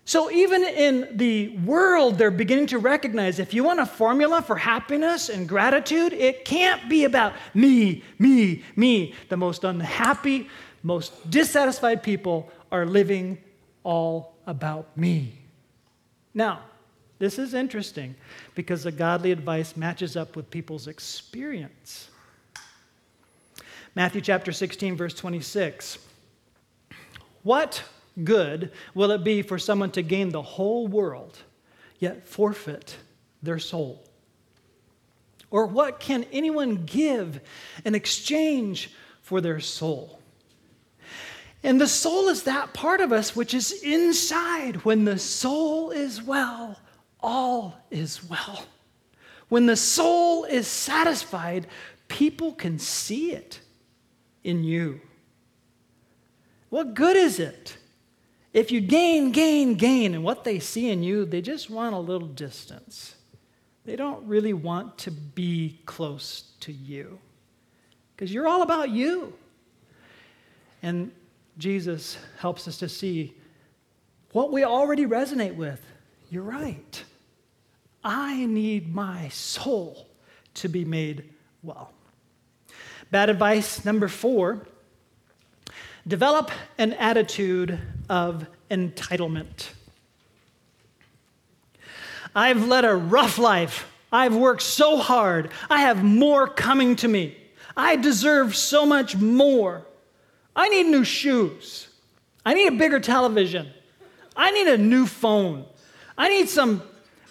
So, 0.05 0.29
even 0.31 0.63
in 0.63 1.15
the 1.17 1.57
world, 1.59 2.17
they're 2.17 2.29
beginning 2.29 2.67
to 2.67 2.77
recognize 2.77 3.39
if 3.39 3.53
you 3.53 3.63
want 3.63 3.79
a 3.79 3.85
formula 3.85 4.41
for 4.41 4.57
happiness 4.57 5.29
and 5.29 5.47
gratitude, 5.47 6.11
it 6.11 6.43
can't 6.43 6.89
be 6.89 7.05
about 7.05 7.33
me, 7.53 8.03
me, 8.19 8.63
me. 8.75 9.15
The 9.29 9.37
most 9.37 9.63
unhappy, 9.63 10.49
most 10.83 11.29
dissatisfied 11.29 12.03
people 12.03 12.51
are 12.69 12.85
living 12.85 13.37
all 13.83 14.35
about 14.45 14.97
me. 14.97 15.37
Now, 16.33 16.63
this 17.19 17.39
is 17.39 17.53
interesting 17.53 18.15
because 18.55 18.83
the 18.83 18.91
godly 18.91 19.31
advice 19.31 19.77
matches 19.77 20.17
up 20.17 20.35
with 20.35 20.49
people's 20.49 20.89
experience. 20.89 22.09
Matthew 23.95 24.19
chapter 24.19 24.51
16, 24.51 24.97
verse 24.97 25.13
26. 25.13 25.99
What 27.43 27.83
good 28.21 28.71
will 28.93 29.11
it 29.11 29.23
be 29.23 29.41
for 29.41 29.57
someone 29.57 29.91
to 29.91 30.01
gain 30.01 30.29
the 30.29 30.41
whole 30.41 30.87
world, 30.87 31.37
yet 31.99 32.27
forfeit 32.27 32.97
their 33.41 33.59
soul? 33.59 34.03
Or 35.49 35.67
what 35.67 35.99
can 35.99 36.25
anyone 36.31 36.83
give 36.85 37.39
in 37.85 37.93
exchange 37.95 38.91
for 39.21 39.39
their 39.39 39.59
soul? 39.59 40.19
And 41.63 41.79
the 41.79 41.87
soul 41.87 42.27
is 42.27 42.43
that 42.43 42.73
part 42.73 42.99
of 42.99 43.11
us 43.11 43.35
which 43.35 43.53
is 43.53 43.71
inside. 43.83 44.77
When 44.83 45.05
the 45.05 45.17
soul 45.17 45.91
is 45.91 46.21
well, 46.21 46.79
all 47.21 47.77
is 47.89 48.27
well. 48.27 48.65
When 49.47 49.65
the 49.67 49.77
soul 49.77 50.43
is 50.43 50.67
satisfied, 50.67 51.67
people 52.07 52.53
can 52.53 52.79
see 52.79 53.31
it 53.31 53.61
in 54.43 54.63
you. 54.63 54.99
What 56.69 56.95
good 56.95 57.15
is 57.15 57.39
it 57.39 57.77
if 58.53 58.71
you 58.71 58.81
gain, 58.81 59.31
gain, 59.31 59.75
gain, 59.75 60.13
and 60.13 60.23
what 60.23 60.43
they 60.43 60.59
see 60.59 60.89
in 60.89 61.01
you, 61.01 61.25
they 61.25 61.41
just 61.41 61.69
want 61.69 61.95
a 61.95 61.99
little 61.99 62.27
distance? 62.27 63.15
They 63.85 63.95
don't 63.95 64.25
really 64.27 64.53
want 64.53 64.97
to 64.99 65.11
be 65.11 65.79
close 65.85 66.51
to 66.61 66.71
you 66.71 67.19
because 68.15 68.33
you're 68.33 68.47
all 68.47 68.61
about 68.61 68.89
you. 68.89 69.33
And 70.83 71.11
Jesus 71.57 72.17
helps 72.37 72.67
us 72.67 72.77
to 72.77 72.87
see 72.87 73.33
what 74.31 74.51
we 74.51 74.63
already 74.63 75.05
resonate 75.05 75.55
with. 75.55 75.81
You're 76.29 76.43
right. 76.43 77.03
I 78.03 78.45
need 78.45 78.93
my 78.93 79.29
soul 79.29 80.07
to 80.55 80.67
be 80.67 80.85
made 80.85 81.29
well. 81.61 81.91
Bad 83.11 83.29
advice 83.29 83.85
number 83.85 84.07
four 84.07 84.67
develop 86.07 86.51
an 86.77 86.93
attitude 86.93 87.79
of 88.09 88.47
entitlement. 88.69 89.69
I've 92.35 92.65
led 92.67 92.85
a 92.85 92.95
rough 92.95 93.37
life. 93.37 93.89
I've 94.11 94.35
worked 94.35 94.61
so 94.61 94.97
hard. 94.97 95.51
I 95.69 95.81
have 95.81 96.03
more 96.03 96.47
coming 96.47 96.95
to 96.97 97.07
me. 97.07 97.37
I 97.75 97.95
deserve 97.95 98.55
so 98.55 98.85
much 98.85 99.15
more. 99.15 99.85
I 100.55 100.69
need 100.69 100.87
new 100.87 101.03
shoes. 101.03 101.87
I 102.45 102.53
need 102.53 102.67
a 102.67 102.77
bigger 102.77 102.99
television. 102.99 103.69
I 104.35 104.51
need 104.51 104.67
a 104.67 104.77
new 104.77 105.05
phone. 105.05 105.65
I 106.17 106.29
need 106.29 106.49
some 106.49 106.83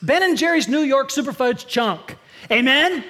Ben 0.03 0.23
and 0.23 0.37
Jerry's 0.37 0.69
New 0.69 0.81
York 0.81 1.11
Superfudge 1.11 1.67
chunk. 1.67 2.17
Amen? 2.51 3.05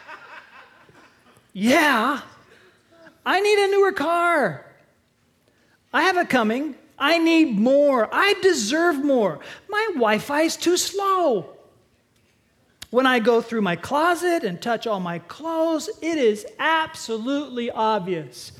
yeah. 1.52 2.20
I 3.28 3.40
need 3.40 3.58
a 3.58 3.68
newer 3.68 3.92
car. 3.92 4.64
I 5.92 6.00
have 6.04 6.16
it 6.16 6.30
coming. 6.30 6.74
I 6.98 7.18
need 7.18 7.58
more. 7.58 8.08
I 8.10 8.32
deserve 8.40 9.04
more. 9.04 9.40
My 9.68 9.84
Wi 9.88 10.16
Fi 10.16 10.42
is 10.42 10.56
too 10.56 10.78
slow. 10.78 11.50
When 12.88 13.04
I 13.04 13.18
go 13.18 13.42
through 13.42 13.60
my 13.60 13.76
closet 13.76 14.44
and 14.44 14.62
touch 14.62 14.86
all 14.86 14.98
my 14.98 15.18
clothes, 15.18 15.90
it 16.00 16.16
is 16.16 16.46
absolutely 16.58 17.70
obvious. 17.70 18.52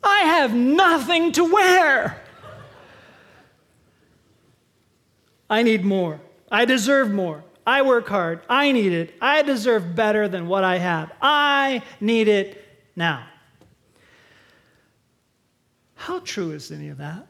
I 0.00 0.20
have 0.26 0.54
nothing 0.54 1.32
to 1.32 1.52
wear. 1.52 2.22
I 5.50 5.64
need 5.64 5.84
more. 5.84 6.20
I 6.52 6.66
deserve 6.66 7.10
more. 7.10 7.42
I 7.66 7.82
work 7.82 8.06
hard. 8.06 8.42
I 8.48 8.70
need 8.70 8.92
it. 8.92 9.14
I 9.20 9.42
deserve 9.42 9.96
better 9.96 10.28
than 10.28 10.46
what 10.46 10.62
I 10.62 10.78
have. 10.78 11.10
I 11.20 11.82
need 12.00 12.28
it 12.28 12.64
now. 12.94 13.26
How 16.02 16.18
true 16.18 16.50
is 16.50 16.72
any 16.72 16.88
of 16.88 16.98
that? 16.98 17.28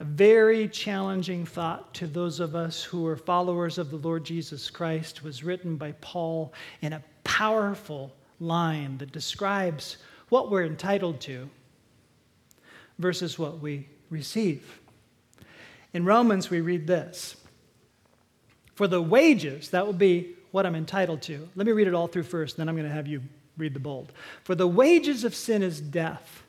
a 0.00 0.04
very 0.04 0.68
challenging 0.68 1.44
thought 1.44 1.92
to 1.92 2.06
those 2.06 2.38
of 2.38 2.54
us 2.54 2.84
who 2.84 3.04
are 3.04 3.16
followers 3.16 3.78
of 3.78 3.90
the 3.90 3.96
Lord 3.96 4.22
Jesus 4.22 4.70
Christ 4.70 5.24
was 5.24 5.42
written 5.42 5.74
by 5.74 5.90
Paul 6.00 6.52
in 6.82 6.92
a 6.92 7.02
powerful 7.24 8.14
line 8.38 8.96
that 8.98 9.10
describes 9.10 9.96
what 10.28 10.52
we're 10.52 10.64
entitled 10.64 11.20
to 11.22 11.50
versus 13.00 13.40
what 13.40 13.58
we 13.58 13.88
receive. 14.08 14.80
In 15.94 16.04
Romans, 16.04 16.48
we 16.48 16.60
read 16.60 16.86
this 16.86 17.34
For 18.76 18.86
the 18.86 19.02
wages, 19.02 19.70
that 19.70 19.84
will 19.84 19.92
be 19.92 20.36
what 20.52 20.64
I'm 20.64 20.76
entitled 20.76 21.22
to. 21.22 21.48
Let 21.56 21.66
me 21.66 21.72
read 21.72 21.88
it 21.88 21.94
all 21.94 22.06
through 22.06 22.22
first, 22.22 22.56
then 22.56 22.68
I'm 22.68 22.76
going 22.76 22.86
to 22.86 22.94
have 22.94 23.08
you 23.08 23.20
read 23.58 23.74
the 23.74 23.80
bold. 23.80 24.12
For 24.44 24.54
the 24.54 24.66
wages 24.66 25.24
of 25.24 25.34
sin 25.34 25.62
is 25.62 25.80
death 25.80 26.44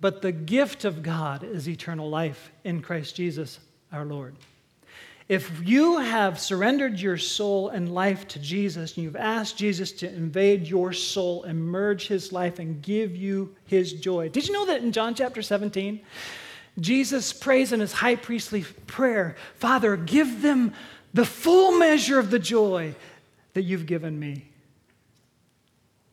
but 0.00 0.22
the 0.22 0.32
gift 0.32 0.84
of 0.84 1.02
God 1.02 1.42
is 1.42 1.68
eternal 1.68 2.08
life 2.08 2.50
in 2.64 2.82
Christ 2.82 3.16
Jesus 3.16 3.58
our 3.92 4.04
Lord. 4.04 4.36
If 5.28 5.60
you 5.62 5.98
have 5.98 6.40
surrendered 6.40 6.98
your 6.98 7.18
soul 7.18 7.68
and 7.68 7.92
life 7.92 8.26
to 8.28 8.38
Jesus 8.38 8.96
and 8.96 9.04
you've 9.04 9.16
asked 9.16 9.58
Jesus 9.58 9.92
to 9.92 10.08
invade 10.08 10.66
your 10.66 10.92
soul 10.92 11.44
merge 11.70 12.06
his 12.06 12.32
life 12.32 12.58
and 12.58 12.80
give 12.80 13.14
you 13.14 13.54
his 13.66 13.92
joy. 13.92 14.30
Did 14.30 14.46
you 14.46 14.54
know 14.54 14.66
that 14.66 14.82
in 14.82 14.90
John 14.90 15.14
chapter 15.14 15.42
17, 15.42 16.00
Jesus 16.80 17.32
prays 17.34 17.72
in 17.72 17.80
his 17.80 17.92
high 17.92 18.16
priestly 18.16 18.64
prayer, 18.86 19.36
Father, 19.56 19.96
give 19.96 20.40
them 20.40 20.72
the 21.12 21.26
full 21.26 21.76
measure 21.78 22.18
of 22.18 22.30
the 22.30 22.38
joy 22.38 22.94
that 23.52 23.62
you've 23.62 23.86
given 23.86 24.18
me. 24.18 24.44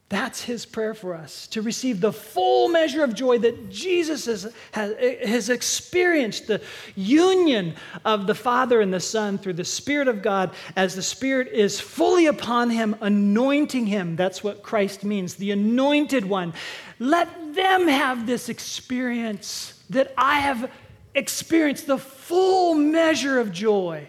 That's 0.08 0.44
his 0.44 0.68
prayer 0.68 0.94
for 0.94 1.16
us 1.16 1.48
to 1.48 1.64
receive 1.64 2.00
the 2.00 2.14
full 2.14 2.70
measure 2.70 3.04
of 3.04 3.16
joy 3.16 3.40
that 3.40 3.72
Jesus 3.72 4.26
has, 4.26 4.54
has, 4.72 4.96
has, 5.26 5.50
experienced 5.50 6.46
the 6.46 6.62
union 6.96 7.74
of 8.04 8.28
the 8.28 8.36
Father 8.36 8.82
and 8.82 8.94
the 8.94 9.00
Son 9.00 9.40
through 9.40 9.54
the 9.54 9.66
Spirit 9.66 10.08
of 10.08 10.22
God 10.22 10.52
as 10.76 10.94
the 10.94 11.02
Spirit 11.02 11.48
is 11.48 11.80
fully 11.80 12.28
upon 12.28 12.70
him, 12.70 12.96
anointing 13.02 13.88
him. 13.88 14.16
That's 14.16 14.44
what 14.44 14.62
Christ 14.62 15.04
means, 15.04 15.36
the 15.36 15.50
anointed 15.50 16.26
one. 16.26 16.54
Let 17.00 17.56
them 17.56 17.88
have 17.88 18.28
this 18.28 18.48
experience 18.48 19.82
that 19.90 20.14
I 20.16 20.40
have 20.40 20.72
experienced 21.16 21.88
the 21.88 21.98
full 21.98 22.76
measure 22.76 23.40
of 23.40 23.52
joy. 23.52 24.06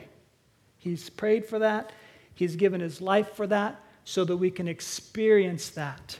He's 0.77 1.09
prayed 1.09 1.47
for 1.47 1.61
that, 1.61 1.91
he's 2.35 2.55
given 2.55 2.83
his 2.83 3.01
life 3.01 3.35
for 3.35 3.47
that 3.47 3.81
so 4.07 4.25
that 4.25 4.37
we 4.37 4.51
can 4.51 4.69
experience 4.69 5.69
that. 5.71 6.19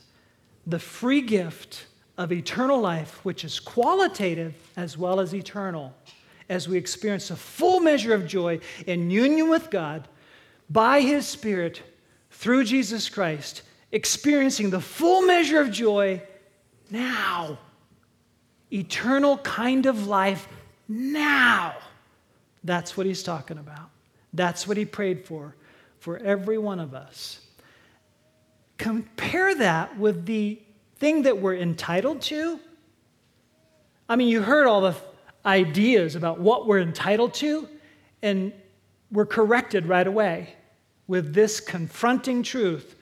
The 0.67 0.81
free 0.81 1.23
gift 1.23 1.87
of 2.19 2.33
eternal 2.33 2.81
life, 2.81 3.25
which 3.25 3.45
is 3.45 3.61
qualitative 3.61 4.55
as 4.77 4.99
well 4.99 5.21
as 5.21 5.33
eternal, 5.33 5.95
as 6.49 6.69
we 6.69 6.77
experience 6.77 7.31
a 7.31 7.37
full 7.37 7.79
measure 7.79 8.13
of 8.13 8.27
joy 8.27 8.59
in 8.87 9.09
union 9.09 9.49
with 9.49 9.71
God 9.71 10.09
by 10.69 11.01
His 11.01 11.29
Spirit 11.29 11.81
through 12.33 12.65
Jesus 12.65 13.09
Christ, 13.09 13.63
experiencing 13.93 14.71
the 14.71 14.81
full 14.81 15.23
measure 15.23 15.61
of 15.61 15.71
joy 15.71 16.21
now. 16.91 17.57
Eternal 18.73 19.39
kind 19.39 19.87
of 19.87 20.09
life 20.09 20.49
now. 20.89 21.77
That's 22.65 22.97
what 22.97 23.07
He's 23.07 23.23
talking 23.23 23.59
about. 23.59 23.91
That's 24.33 24.67
what 24.67 24.77
He 24.77 24.85
prayed 24.85 25.25
for, 25.25 25.55
for 26.01 26.17
every 26.19 26.59
one 26.59 26.81
of 26.81 26.93
us. 26.93 27.46
Compare 28.79 29.57
that 29.57 29.99
with 29.99 30.27
the 30.27 30.61
thing 30.99 31.23
that 31.23 31.39
we're 31.39 31.57
entitled 31.57 32.23
to. 32.23 32.61
I 34.09 34.17
mean, 34.17 34.29
you 34.29 34.43
heard 34.43 34.67
all 34.67 34.81
the 34.81 34.95
ideas 35.45 36.15
about 36.15 36.41
what 36.41 36.67
we're 36.67 36.81
entitled 36.81 37.35
to, 37.35 37.69
and 38.23 38.53
we're 39.11 39.27
corrected 39.27 39.87
right 39.87 40.07
away 40.07 40.55
with 41.07 41.33
this 41.33 41.61
confronting 41.61 42.43
truth. 42.43 42.97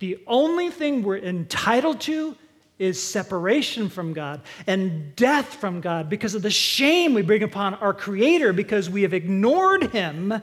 The 0.00 0.18
only 0.26 0.70
thing 0.70 1.02
we're 1.02 1.18
entitled 1.18 2.00
to 2.02 2.36
is 2.78 3.00
separation 3.00 3.88
from 3.88 4.12
God 4.12 4.42
and 4.66 5.14
death 5.14 5.54
from 5.54 5.80
God 5.80 6.10
because 6.10 6.34
of 6.34 6.42
the 6.42 6.50
shame 6.50 7.14
we 7.14 7.22
bring 7.22 7.44
upon 7.44 7.74
our 7.74 7.94
Creator 7.94 8.52
because 8.52 8.90
we 8.90 9.02
have 9.02 9.14
ignored 9.14 9.92
Him 9.92 10.42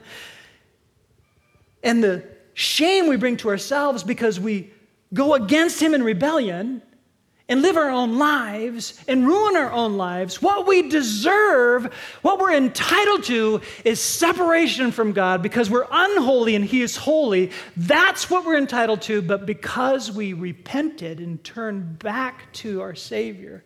and 1.82 2.02
the 2.02 2.24
shame 2.54 3.06
we 3.06 3.16
bring 3.16 3.36
to 3.38 3.48
ourselves 3.48 4.02
because 4.02 4.40
we 4.40 4.71
go 5.12 5.34
against 5.34 5.80
Him 5.80 5.94
in 5.94 6.02
rebellion 6.02 6.82
and 7.48 7.60
live 7.60 7.76
our 7.76 7.90
own 7.90 8.18
lives 8.18 8.98
and 9.08 9.26
ruin 9.26 9.56
our 9.56 9.70
own 9.72 9.96
lives, 9.96 10.40
what 10.40 10.66
we 10.66 10.88
deserve, 10.88 11.92
what 12.22 12.38
we're 12.38 12.54
entitled 12.54 13.24
to, 13.24 13.60
is 13.84 14.00
separation 14.00 14.90
from 14.90 15.12
God 15.12 15.42
because 15.42 15.68
we're 15.68 15.86
unholy 15.90 16.54
and 16.54 16.64
He 16.64 16.82
is 16.82 16.96
holy. 16.96 17.50
That's 17.76 18.30
what 18.30 18.46
we're 18.46 18.56
entitled 18.56 19.02
to. 19.02 19.20
But 19.20 19.44
because 19.44 20.10
we 20.10 20.32
repented 20.32 21.20
and 21.20 21.42
turned 21.44 21.98
back 21.98 22.50
to 22.54 22.80
our 22.80 22.94
Savior 22.94 23.64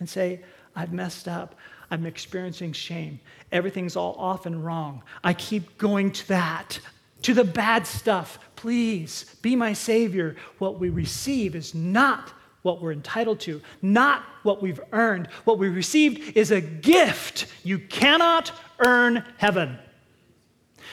and 0.00 0.08
say, 0.08 0.42
I've 0.74 0.92
messed 0.92 1.28
up, 1.28 1.54
I'm 1.90 2.06
experiencing 2.06 2.72
shame, 2.72 3.20
everything's 3.52 3.96
all 3.96 4.14
off 4.14 4.46
and 4.46 4.64
wrong, 4.64 5.02
I 5.22 5.32
keep 5.32 5.78
going 5.78 6.12
to 6.12 6.28
that 6.28 6.80
to 7.22 7.34
the 7.34 7.44
bad 7.44 7.86
stuff. 7.86 8.38
Please 8.56 9.36
be 9.42 9.56
my 9.56 9.72
Savior. 9.72 10.36
What 10.58 10.78
we 10.78 10.88
receive 10.88 11.54
is 11.54 11.74
not 11.74 12.32
what 12.62 12.82
we're 12.82 12.92
entitled 12.92 13.40
to, 13.40 13.60
not 13.82 14.24
what 14.42 14.60
we've 14.62 14.80
earned. 14.92 15.28
What 15.44 15.58
we 15.58 15.68
received 15.68 16.36
is 16.36 16.50
a 16.50 16.60
gift. 16.60 17.46
You 17.62 17.78
cannot 17.78 18.52
earn 18.80 19.24
heaven. 19.36 19.78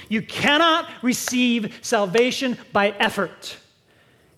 You 0.10 0.22
cannot 0.22 0.90
receive 1.02 1.80
salvation 1.82 2.58
by 2.72 2.90
effort. 2.92 3.58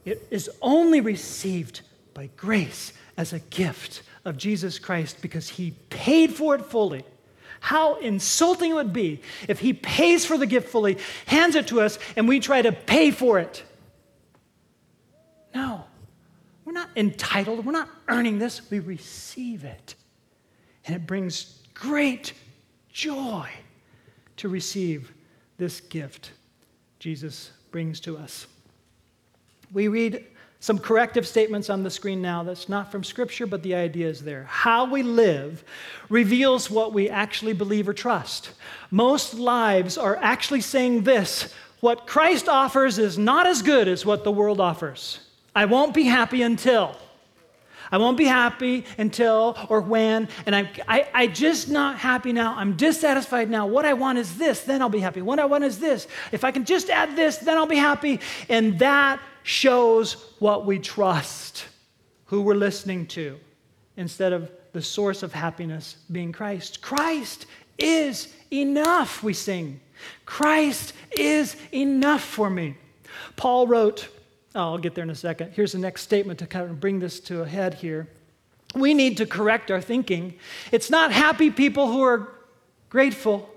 It 0.06 0.26
is 0.32 0.50
only 0.62 1.02
received 1.02 1.82
by 2.14 2.30
grace 2.38 2.94
as 3.18 3.34
a 3.34 3.40
gift 3.40 4.04
of 4.24 4.38
Jesus 4.38 4.80
Christ 4.80 5.22
because 5.22 5.50
he 5.50 5.72
paid 5.90 6.34
for 6.34 6.56
it 6.56 6.66
fully. 6.66 7.04
How 7.60 7.96
insulting 7.96 8.72
it 8.72 8.76
would 8.76 8.94
be 8.94 9.22
if 9.48 9.60
he 9.60 9.74
pays 9.74 10.26
for 10.26 10.38
the 10.38 10.46
gift 10.46 10.70
fully, 10.70 10.98
hands 11.26 11.56
it 11.56 11.68
to 11.68 11.82
us, 11.82 12.00
and 12.16 12.28
we 12.28 12.40
try 12.40 12.62
to 12.62 12.72
pay 12.72 13.12
for 13.12 13.40
it. 13.40 13.64
No, 15.54 15.84
we're 16.66 16.74
not 16.74 16.90
entitled, 16.96 17.66
we're 17.66 17.72
not 17.72 17.90
earning 18.08 18.40
this, 18.40 18.70
we 18.70 18.80
receive 18.80 19.64
it. 19.64 19.96
And 20.86 20.96
it 20.96 21.08
brings 21.08 21.60
great 21.74 22.34
joy 22.90 23.50
to 24.38 24.50
receive 24.50 25.12
this 25.58 25.82
gift 25.82 26.32
Jesus 27.00 27.52
brings 27.72 28.00
to 28.02 28.18
us. 28.18 28.48
We 29.72 29.88
read 29.88 30.26
some 30.60 30.80
corrective 30.80 31.28
statements 31.28 31.70
on 31.70 31.84
the 31.84 31.90
screen 31.90 32.22
now 32.22 32.44
that's 32.44 32.68
not 32.68 32.92
from 32.92 33.04
Scripture, 33.04 33.46
but 33.46 33.62
the 33.62 33.76
idea 33.76 34.08
is 34.08 34.24
there. 34.24 34.46
How 34.46 34.86
we 34.86 35.04
live 35.04 35.64
reveals 36.10 36.72
what 36.72 36.94
we 36.94 37.10
actually 37.10 37.54
believe 37.54 37.88
or 37.88 37.94
trust. 37.94 38.52
Most 38.90 39.36
lives 39.36 39.98
are 39.98 40.18
actually 40.18 40.62
saying 40.62 41.04
this 41.04 41.54
what 41.80 42.08
Christ 42.08 42.50
offers 42.50 42.98
is 42.98 43.20
not 43.20 43.46
as 43.46 43.62
good 43.62 43.88
as 43.88 44.04
what 44.04 44.24
the 44.24 44.32
world 44.32 44.60
offers. 44.60 45.20
I 45.56 45.66
won't 45.66 45.94
be 45.94 46.04
happy 46.04 46.42
until. 46.42 46.98
I 47.92 47.98
won't 47.98 48.18
be 48.18 48.26
happy 48.26 48.86
until 48.98 49.58
or 49.70 49.80
when, 49.82 50.28
and 50.46 50.56
I'm 50.56 50.68
I, 50.88 51.08
I 51.14 51.28
just 51.28 51.70
not 51.70 51.98
happy 51.98 52.34
now. 52.34 52.56
I'm 52.58 52.76
dissatisfied 52.76 53.50
now. 53.50 53.68
What 53.68 53.86
I 53.86 53.94
want 53.94 54.18
is 54.18 54.38
this, 54.38 54.62
then 54.62 54.82
I'll 54.82 54.90
be 54.90 55.00
happy. 55.00 55.22
What 55.22 55.40
I 55.40 55.46
want 55.46 55.64
is 55.64 55.80
this. 55.80 56.08
If 56.32 56.44
I 56.44 56.52
can 56.52 56.66
just 56.66 56.90
add 56.90 57.16
this, 57.16 57.38
then 57.38 57.58
I'll 57.58 57.66
be 57.66 57.78
happy. 57.78 58.20
And 58.50 58.78
that 58.80 59.22
shows 59.48 60.26
what 60.40 60.66
we 60.66 60.78
trust, 60.78 61.66
who 62.26 62.42
we're 62.42 62.54
listening 62.54 63.08
to, 63.08 63.40
instead 63.96 64.34
of 64.34 64.52
the 64.74 64.82
source 64.82 65.24
of 65.24 65.32
happiness 65.32 65.96
being 66.12 66.34
Christ. 66.34 66.82
Christ 66.82 67.46
is 67.78 68.34
enough, 68.52 69.24
we 69.24 69.32
sing. 69.32 69.80
Christ 70.26 70.92
is 71.18 71.56
enough 71.74 72.22
for 72.22 72.50
me. 72.50 72.76
Paul 73.38 73.68
wrote, 73.68 74.10
oh, 74.54 74.60
I'll 74.60 74.78
get 74.78 74.96
there 74.96 75.06
in 75.06 75.10
a 75.10 75.16
second. 75.16 75.54
Here's 75.54 75.72
the 75.72 75.80
next 75.80 76.02
statement 76.02 76.40
to 76.40 76.46
kind 76.46 76.70
of 76.70 76.82
bring 76.82 77.00
this 77.00 77.22
to 77.22 77.44
a 77.44 77.48
head 77.48 77.76
here. 77.76 78.10
We 78.76 78.94
need 78.94 79.16
to 79.16 79.26
correct 79.26 79.72
our 79.72 79.80
thinking. 79.80 80.38
It's 80.74 80.90
not 80.90 81.14
happy 81.14 81.52
people 81.52 81.88
who 81.88 82.04
are 82.04 82.34
grateful, 82.90 83.50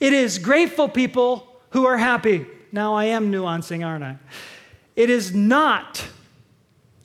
it 0.00 0.12
is 0.12 0.38
grateful 0.38 0.86
people 0.86 1.46
who 1.70 1.86
are 1.86 1.96
happy. 1.96 2.44
Now, 2.72 2.94
I 2.94 3.06
am 3.06 3.32
nuancing, 3.32 3.84
aren't 3.86 4.04
I? 4.04 4.16
It 4.96 5.10
is 5.10 5.34
not 5.34 6.06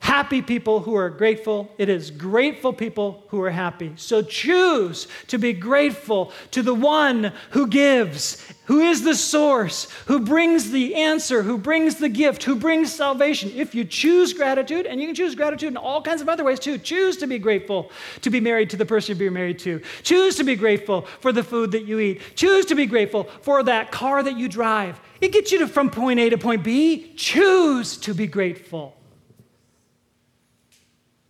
happy 0.05 0.39
people 0.39 0.81
who 0.81 0.95
are 0.95 1.09
grateful. 1.09 1.67
It 1.79 1.89
is 1.89 2.11
grateful 2.11 2.71
people 2.73 3.23
who 3.29 3.41
are 3.41 3.49
happy. 3.49 3.91
So 3.95 4.21
choose 4.21 5.07
to 5.29 5.39
be 5.39 5.51
grateful 5.51 6.31
to 6.51 6.61
the 6.61 6.75
one 6.75 7.33
who 7.49 7.65
gives, 7.65 8.37
who 8.65 8.81
is 8.81 9.01
the 9.01 9.15
source, 9.15 9.89
who 10.05 10.19
brings 10.19 10.69
the 10.69 10.93
answer, 10.93 11.41
who 11.41 11.57
brings 11.57 11.95
the 11.95 12.07
gift, 12.07 12.43
who 12.43 12.55
brings 12.55 12.93
salvation. 12.93 13.51
If 13.55 13.73
you 13.73 13.83
choose 13.83 14.31
gratitude, 14.31 14.85
and 14.85 15.01
you 15.01 15.07
can 15.07 15.15
choose 15.15 15.33
gratitude 15.33 15.69
in 15.69 15.77
all 15.77 16.03
kinds 16.03 16.21
of 16.21 16.29
other 16.29 16.43
ways 16.43 16.59
too, 16.59 16.77
choose 16.77 17.17
to 17.17 17.25
be 17.25 17.39
grateful 17.39 17.89
to 18.21 18.29
be 18.29 18.39
married 18.39 18.69
to 18.69 18.77
the 18.77 18.85
person 18.85 19.17
you're 19.17 19.31
married 19.31 19.57
to. 19.59 19.81
Choose 20.03 20.35
to 20.35 20.43
be 20.43 20.55
grateful 20.55 21.01
for 21.19 21.31
the 21.31 21.43
food 21.43 21.71
that 21.71 21.85
you 21.85 21.99
eat. 21.99 22.21
Choose 22.35 22.67
to 22.67 22.75
be 22.75 22.85
grateful 22.85 23.23
for 23.41 23.63
that 23.63 23.91
car 23.91 24.21
that 24.21 24.37
you 24.37 24.49
drive. 24.49 25.01
It 25.19 25.31
gets 25.31 25.51
you 25.51 25.57
to, 25.59 25.67
from 25.67 25.89
point 25.89 26.19
A 26.19 26.29
to 26.29 26.37
point 26.37 26.63
B. 26.63 27.11
Choose 27.15 27.97
to 27.97 28.13
be 28.13 28.27
grateful 28.27 28.95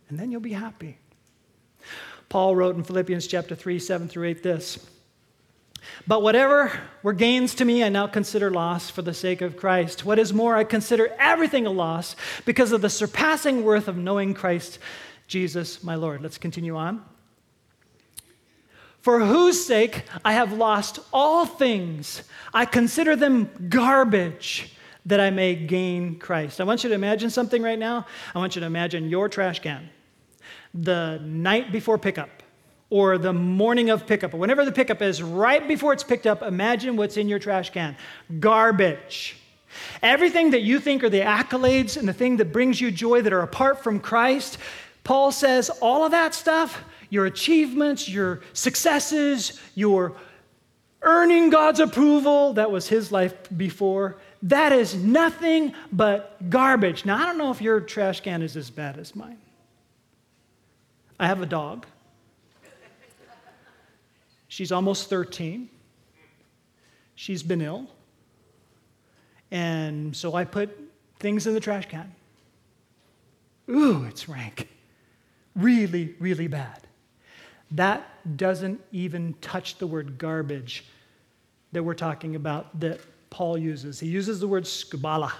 and 0.08 0.18
then 0.18 0.30
you'll 0.30 0.40
be 0.40 0.52
happy. 0.52 0.98
Paul 2.28 2.56
wrote 2.56 2.76
in 2.76 2.84
Philippians 2.84 3.26
chapter 3.26 3.54
3, 3.54 3.78
7 3.78 4.08
through 4.08 4.28
8 4.28 4.42
this 4.42 4.84
But 6.06 6.22
whatever 6.22 6.72
were 7.02 7.12
gains 7.12 7.54
to 7.56 7.64
me, 7.64 7.84
I 7.84 7.88
now 7.88 8.06
consider 8.06 8.50
loss 8.50 8.90
for 8.90 9.02
the 9.02 9.14
sake 9.14 9.40
of 9.40 9.56
Christ. 9.56 10.04
What 10.04 10.18
is 10.18 10.32
more, 10.32 10.56
I 10.56 10.64
consider 10.64 11.14
everything 11.18 11.66
a 11.66 11.70
loss 11.70 12.16
because 12.44 12.72
of 12.72 12.80
the 12.80 12.90
surpassing 12.90 13.64
worth 13.64 13.88
of 13.88 13.96
knowing 13.96 14.34
Christ 14.34 14.78
Jesus 15.28 15.82
my 15.82 15.94
Lord. 15.94 16.22
Let's 16.22 16.38
continue 16.38 16.76
on. 16.76 17.04
For 19.00 19.24
whose 19.24 19.64
sake 19.64 20.02
I 20.24 20.32
have 20.32 20.52
lost 20.52 20.98
all 21.12 21.46
things, 21.46 22.24
I 22.52 22.64
consider 22.64 23.14
them 23.14 23.48
garbage 23.68 24.74
that 25.04 25.20
I 25.20 25.30
may 25.30 25.54
gain 25.54 26.18
Christ. 26.18 26.60
I 26.60 26.64
want 26.64 26.82
you 26.82 26.88
to 26.88 26.94
imagine 26.96 27.30
something 27.30 27.62
right 27.62 27.78
now. 27.78 28.04
I 28.34 28.38
want 28.40 28.56
you 28.56 28.60
to 28.60 28.66
imagine 28.66 29.08
your 29.08 29.28
trash 29.28 29.60
can 29.60 29.88
the 30.74 31.20
night 31.24 31.72
before 31.72 31.98
pickup 31.98 32.42
or 32.90 33.18
the 33.18 33.32
morning 33.32 33.90
of 33.90 34.06
pickup 34.06 34.32
or 34.32 34.36
whenever 34.36 34.64
the 34.64 34.72
pickup 34.72 35.02
is, 35.02 35.22
right 35.22 35.66
before 35.66 35.92
it's 35.92 36.04
picked 36.04 36.26
up, 36.26 36.42
imagine 36.42 36.96
what's 36.96 37.16
in 37.16 37.28
your 37.28 37.38
trash 37.38 37.70
can 37.70 37.96
garbage. 38.38 39.36
Everything 40.02 40.50
that 40.50 40.62
you 40.62 40.80
think 40.80 41.04
are 41.04 41.10
the 41.10 41.20
accolades 41.20 41.96
and 41.96 42.08
the 42.08 42.12
thing 42.12 42.36
that 42.38 42.52
brings 42.52 42.80
you 42.80 42.90
joy 42.90 43.22
that 43.22 43.32
are 43.32 43.42
apart 43.42 43.82
from 43.82 44.00
Christ, 44.00 44.58
Paul 45.04 45.32
says 45.32 45.70
all 45.80 46.04
of 46.04 46.12
that 46.12 46.34
stuff, 46.34 46.82
your 47.10 47.26
achievements, 47.26 48.08
your 48.08 48.40
successes, 48.52 49.60
your 49.74 50.14
earning 51.02 51.50
God's 51.50 51.80
approval, 51.80 52.54
that 52.54 52.70
was 52.70 52.88
his 52.88 53.12
life 53.12 53.34
before, 53.56 54.16
that 54.42 54.72
is 54.72 54.94
nothing 54.94 55.74
but 55.92 56.50
garbage. 56.50 57.04
Now, 57.04 57.16
I 57.22 57.26
don't 57.26 57.38
know 57.38 57.50
if 57.50 57.60
your 57.60 57.80
trash 57.80 58.20
can 58.20 58.42
is 58.42 58.56
as 58.56 58.70
bad 58.70 58.98
as 58.98 59.14
mine. 59.14 59.38
I 61.18 61.26
have 61.26 61.40
a 61.40 61.46
dog. 61.46 61.86
She's 64.48 64.72
almost 64.72 65.10
13. 65.10 65.68
She's 67.14 67.42
been 67.42 67.60
ill. 67.60 67.86
And 69.50 70.14
so 70.14 70.34
I 70.34 70.44
put 70.44 70.70
things 71.18 71.46
in 71.46 71.54
the 71.54 71.60
trash 71.60 71.86
can. 71.88 72.12
Ooh, 73.68 74.04
it's 74.04 74.28
rank. 74.28 74.68
Really, 75.54 76.14
really 76.18 76.46
bad. 76.46 76.86
That 77.70 78.36
doesn't 78.36 78.80
even 78.92 79.34
touch 79.40 79.78
the 79.78 79.86
word 79.86 80.18
garbage 80.18 80.84
that 81.72 81.82
we're 81.82 81.94
talking 81.94 82.36
about 82.36 82.78
that 82.80 83.00
Paul 83.30 83.58
uses. 83.58 83.98
He 83.98 84.08
uses 84.08 84.40
the 84.40 84.48
word 84.48 84.64
skubala, 84.64 85.32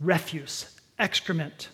refuse, 0.00 0.80
excrement, 0.98 1.68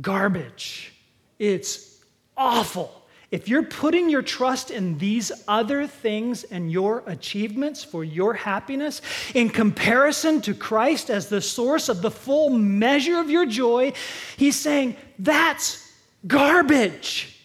garbage. 0.00 0.92
It's 1.38 2.00
awful. 2.36 2.94
If 3.30 3.46
you're 3.46 3.64
putting 3.64 4.08
your 4.08 4.22
trust 4.22 4.70
in 4.70 4.96
these 4.96 5.30
other 5.46 5.86
things 5.86 6.44
and 6.44 6.72
your 6.72 7.02
achievements 7.06 7.84
for 7.84 8.02
your 8.02 8.32
happiness 8.32 9.02
in 9.34 9.50
comparison 9.50 10.40
to 10.42 10.54
Christ 10.54 11.10
as 11.10 11.28
the 11.28 11.42
source 11.42 11.90
of 11.90 12.00
the 12.00 12.10
full 12.10 12.48
measure 12.48 13.18
of 13.18 13.28
your 13.28 13.44
joy, 13.44 13.92
he's 14.38 14.56
saying 14.56 14.96
that's 15.18 15.92
garbage. 16.26 17.38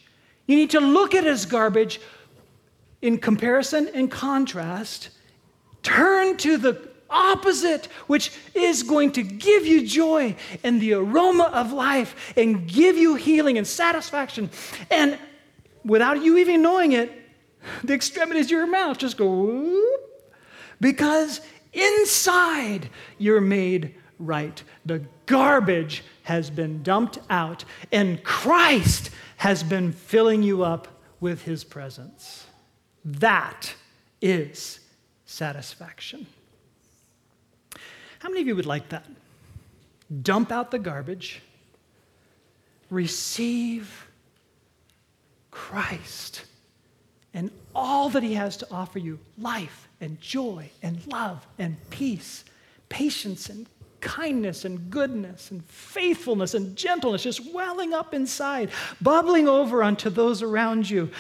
You 0.48 0.56
need 0.56 0.70
to 0.70 0.80
look 0.80 1.14
at 1.16 1.26
it 1.26 1.30
as 1.30 1.46
garbage 1.46 2.00
in 3.02 3.18
comparison 3.18 3.90
and 3.94 4.10
contrast. 4.10 5.10
Turn 5.82 6.38
to 6.38 6.58
the 6.58 6.93
opposite, 7.14 7.86
which 8.08 8.32
is 8.54 8.84
going 8.84 9.12
to 9.14 9.24
give 9.24 9.66
you 9.66 9.88
joy 9.88 10.36
and 10.64 10.82
the 10.82 10.94
aroma 10.94 11.46
of 11.54 11.72
life 11.72 12.34
and 12.36 12.68
give 12.68 12.98
you 12.98 13.16
healing 13.16 13.58
and 13.58 13.66
satisfaction. 13.66 14.50
And 14.90 15.18
without 15.86 16.22
you 16.22 16.38
even 16.40 16.62
knowing 16.62 16.92
it, 16.92 17.12
the 17.84 17.94
extremities 17.94 18.48
of 18.48 18.52
your 18.52 18.68
mouth 18.68 18.98
just 18.98 19.16
go 19.16 19.30
whoop, 19.30 20.02
because 20.82 21.40
inside 21.72 22.90
you're 23.18 23.40
made 23.40 23.96
right. 24.20 24.62
The 24.86 25.04
garbage 25.26 26.04
has 26.24 26.50
been 26.50 26.84
dumped 26.84 27.20
out, 27.30 27.64
and 27.92 28.22
Christ 28.24 29.12
has 29.38 29.64
been 29.64 29.92
filling 29.92 30.44
you 30.44 30.64
up 30.64 30.88
with 31.20 31.44
his 31.44 31.64
presence. 31.64 32.46
That 33.06 33.74
is 34.22 34.80
satisfaction. 35.26 36.28
How 38.24 38.30
many 38.30 38.40
of 38.40 38.48
you 38.48 38.56
would 38.56 38.66
like 38.66 38.88
that? 38.90 39.06
Dump 40.22 40.50
out 40.50 40.72
the 40.72 40.80
garbage, 40.80 41.42
receive 42.90 44.08
Christ 45.52 46.46
and 47.34 47.52
all 47.76 48.08
that 48.12 48.24
He 48.24 48.34
has 48.36 48.56
to 48.58 48.68
offer 48.72 48.98
you 48.98 49.20
life 49.38 49.90
and 50.00 50.22
joy 50.22 50.70
and 50.82 51.06
love 51.08 51.46
and 51.60 51.76
peace, 51.90 52.46
patience 52.88 53.50
and 53.50 53.68
kindness 54.00 54.64
and 54.64 54.90
goodness 54.90 55.52
and 55.52 55.66
faithfulness 55.66 56.54
and 56.54 56.78
gentleness 56.78 57.24
just 57.24 57.54
welling 57.54 57.94
up 57.94 58.14
inside, 58.14 58.70
bubbling 59.02 59.50
over 59.50 59.84
onto 59.84 60.10
those 60.10 60.42
around 60.42 60.90
you. 60.90 61.12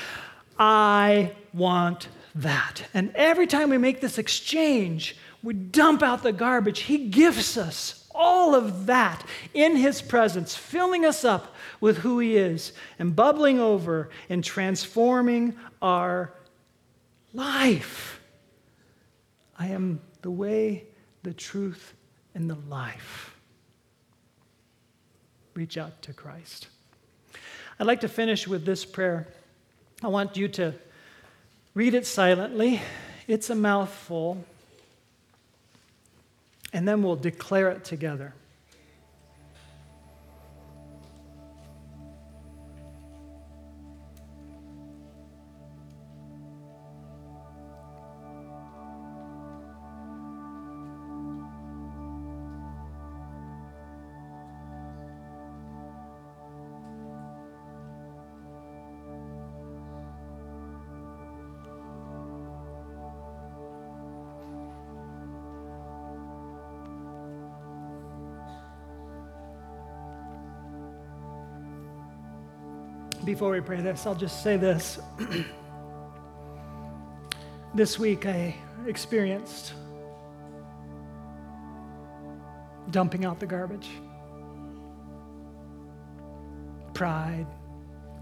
I 0.57 1.33
want 1.53 2.07
that. 2.35 2.83
And 2.93 3.11
every 3.13 3.47
time 3.47 3.71
we 3.71 3.77
make 3.77 3.99
this 3.99 4.17
exchange, 4.17 5.17
we 5.43 5.53
dump 5.53 6.01
out 6.01 6.23
the 6.23 6.31
garbage. 6.31 6.81
He 6.81 7.09
gives 7.09 7.57
us 7.57 8.07
All 8.15 8.53
of 8.53 8.85
that 8.85 9.25
in 9.53 9.75
His 9.75 10.01
presence, 10.01 10.55
filling 10.55 11.03
us 11.03 11.25
up 11.25 11.55
with 11.81 11.99
who 11.99 12.19
He 12.19 12.37
is 12.37 12.73
and 12.99 13.15
bubbling 13.15 13.59
over 13.59 14.09
and 14.29 14.43
transforming 14.43 15.55
our 15.81 16.33
life. 17.33 18.21
I 19.57 19.67
am 19.67 19.99
the 20.21 20.31
way, 20.31 20.85
the 21.23 21.33
truth, 21.33 21.93
and 22.35 22.49
the 22.49 22.57
life. 22.69 23.35
Reach 25.55 25.77
out 25.77 26.01
to 26.03 26.13
Christ. 26.13 26.67
I'd 27.79 27.87
like 27.87 28.01
to 28.01 28.07
finish 28.07 28.47
with 28.47 28.65
this 28.65 28.85
prayer. 28.85 29.27
I 30.03 30.07
want 30.07 30.37
you 30.37 30.47
to 30.49 30.73
read 31.73 31.95
it 31.95 32.05
silently. 32.05 32.81
It's 33.27 33.49
a 33.49 33.55
mouthful. 33.55 34.45
And 36.73 36.87
then 36.87 37.03
we'll 37.03 37.15
declare 37.15 37.69
it 37.69 37.85
together. 37.85 38.33
Before 73.43 73.51
we 73.51 73.59
pray 73.59 73.81
this, 73.81 74.05
I'll 74.05 74.15
just 74.15 74.41
say 74.41 74.55
this. 74.55 74.99
this 77.75 77.99
week 77.99 78.25
I 78.25 78.55
experienced 78.87 79.73
dumping 82.91 83.25
out 83.25 83.41
the 83.41 83.45
garbage, 83.45 83.89
pride, 86.93 87.45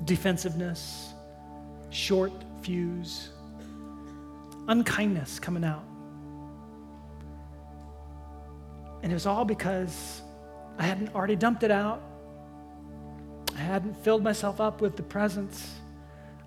defensiveness, 0.06 1.14
short 1.92 2.32
fuse, 2.64 3.30
unkindness 4.70 5.40
coming 5.40 5.64
out. 5.64 5.84
And 9.04 9.12
it 9.12 9.14
was 9.14 9.28
all 9.28 9.46
because 9.46 10.24
I 10.80 10.84
hadn't 10.84 11.14
already 11.14 11.36
dumped 11.36 11.62
it 11.62 11.70
out 11.70 12.02
I 13.62 13.64
hadn't 13.64 13.96
filled 13.98 14.24
myself 14.24 14.60
up 14.60 14.82
with 14.82 14.96
the 14.96 15.04
presence 15.04 15.76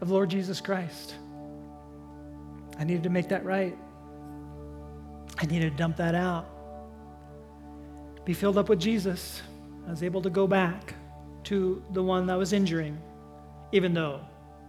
of 0.00 0.10
Lord 0.10 0.30
Jesus 0.30 0.60
Christ. 0.60 1.14
I 2.76 2.82
needed 2.82 3.04
to 3.04 3.08
make 3.08 3.28
that 3.28 3.44
right. 3.44 3.78
I 5.38 5.46
needed 5.46 5.70
to 5.70 5.76
dump 5.76 5.96
that 5.98 6.16
out. 6.16 6.44
Be 8.24 8.34
filled 8.34 8.58
up 8.58 8.68
with 8.68 8.80
Jesus. 8.80 9.42
I 9.86 9.90
was 9.90 10.02
able 10.02 10.22
to 10.22 10.28
go 10.28 10.48
back 10.48 10.94
to 11.44 11.84
the 11.92 12.02
one 12.02 12.26
that 12.26 12.34
was 12.34 12.52
injuring, 12.52 13.00
even 13.70 13.94
though 13.94 14.20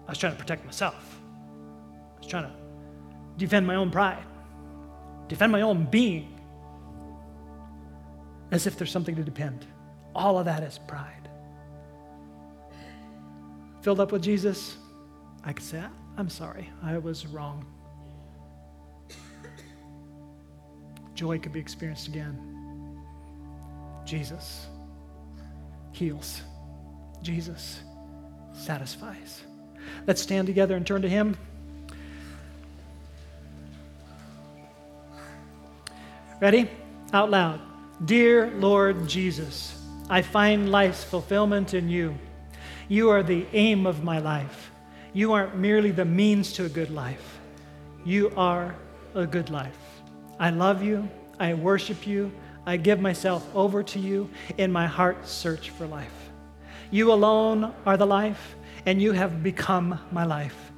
I 0.08 0.12
was 0.12 0.19
trying 0.19 0.34
to 0.34 0.39
protect 0.39 0.65
myself. 0.65 1.19
I 2.15 2.19
was 2.19 2.27
trying 2.27 2.43
to 2.43 2.53
defend 3.38 3.65
my 3.65 3.73
own 3.73 3.89
pride, 3.89 4.23
defend 5.29 5.51
my 5.51 5.62
own 5.62 5.86
being, 5.86 6.39
as 8.51 8.67
if 8.67 8.77
there's 8.77 8.91
something 8.91 9.15
to 9.15 9.23
depend. 9.23 9.65
All 10.13 10.38
of 10.38 10.45
that 10.45 10.62
is 10.62 10.77
pride 10.88 11.25
filled 13.86 14.00
up 14.00 14.12
with 14.12 14.24
Jesus, 14.24 14.78
I 15.43 15.54
could 15.54 15.63
say, 15.63 15.80
I'm 16.17 16.28
sorry, 16.28 16.71
I 16.82 16.98
was 16.98 17.28
wrong. 17.28 17.63
Joy 21.13 21.38
could 21.38 21.54
be 21.54 21.60
experienced 21.60 22.08
again. 22.08 22.36
Jesus 24.04 24.65
heals. 25.91 26.41
Jesus 27.21 27.82
satisfies. 28.54 29.43
Let's 30.08 30.19
stand 30.19 30.48
together 30.48 30.76
and 30.76 30.88
turn 30.88 31.04
to 31.04 31.08
Him. 31.08 31.38
Ready? 36.41 36.71
Out 37.13 37.30
loud. 37.30 37.62
Dear 38.04 38.50
Lord 38.56 39.08
Jesus, 39.08 39.80
I 40.10 40.24
find 40.24 40.71
life's 40.71 41.04
fulfillment 41.04 41.76
in 41.76 41.88
you. 41.88 42.17
You 42.88 43.10
are 43.10 43.24
the 43.24 43.45
aim 43.54 43.88
of 43.88 44.04
my 44.04 44.19
life. 44.19 44.71
You 45.13 45.34
aren't 45.34 45.58
merely 45.58 45.91
the 45.91 46.06
means 46.06 46.54
to 46.54 46.65
a 46.65 46.69
good 46.69 46.91
life. 46.91 47.39
You 48.04 48.32
are 48.38 48.76
a 49.15 49.26
good 49.26 49.50
life. 49.50 49.78
I 50.39 50.52
love 50.52 50.84
you. 50.84 51.10
I 51.39 51.54
worship 51.54 52.06
you. 52.06 52.32
I 52.65 52.78
give 52.78 53.00
myself 53.00 53.48
over 53.56 53.82
to 53.84 54.00
you 54.00 54.30
in 54.58 54.71
my 54.71 54.86
heart's 54.88 55.32
search 55.32 55.71
for 55.71 55.88
life. 55.88 56.30
You 56.91 57.12
alone 57.12 57.74
are 57.86 57.98
the 57.98 58.06
life, 58.06 58.56
and 58.86 59.02
you 59.02 59.12
have 59.13 59.41
become 59.41 60.00
my 60.12 60.26
life. 60.26 60.71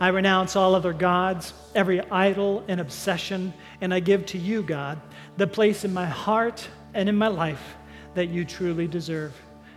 I 0.00 0.08
renounce 0.08 0.56
all 0.56 0.74
other 0.74 0.92
gods, 0.92 1.54
every 1.74 2.00
idol 2.10 2.64
and 2.68 2.80
obsession, 2.80 3.52
and 3.80 3.94
I 3.94 4.00
give 4.00 4.26
to 4.26 4.38
you, 4.38 4.62
God, 4.62 5.00
the 5.36 5.46
place 5.46 5.84
in 5.84 5.92
my 5.92 6.06
heart 6.06 6.68
and 6.94 7.08
in 7.08 7.16
my 7.16 7.28
life 7.28 7.76
that 8.14 8.28
you 8.28 8.44
truly 8.44 8.86
deserve. 8.86 9.32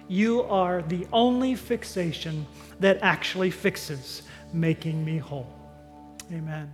You 0.07 0.43
are 0.43 0.81
the 0.83 1.07
only 1.11 1.55
fixation 1.55 2.45
that 2.79 2.99
actually 3.01 3.51
fixes 3.51 4.23
making 4.53 5.03
me 5.03 5.17
whole. 5.17 5.51
Amen. 6.31 6.71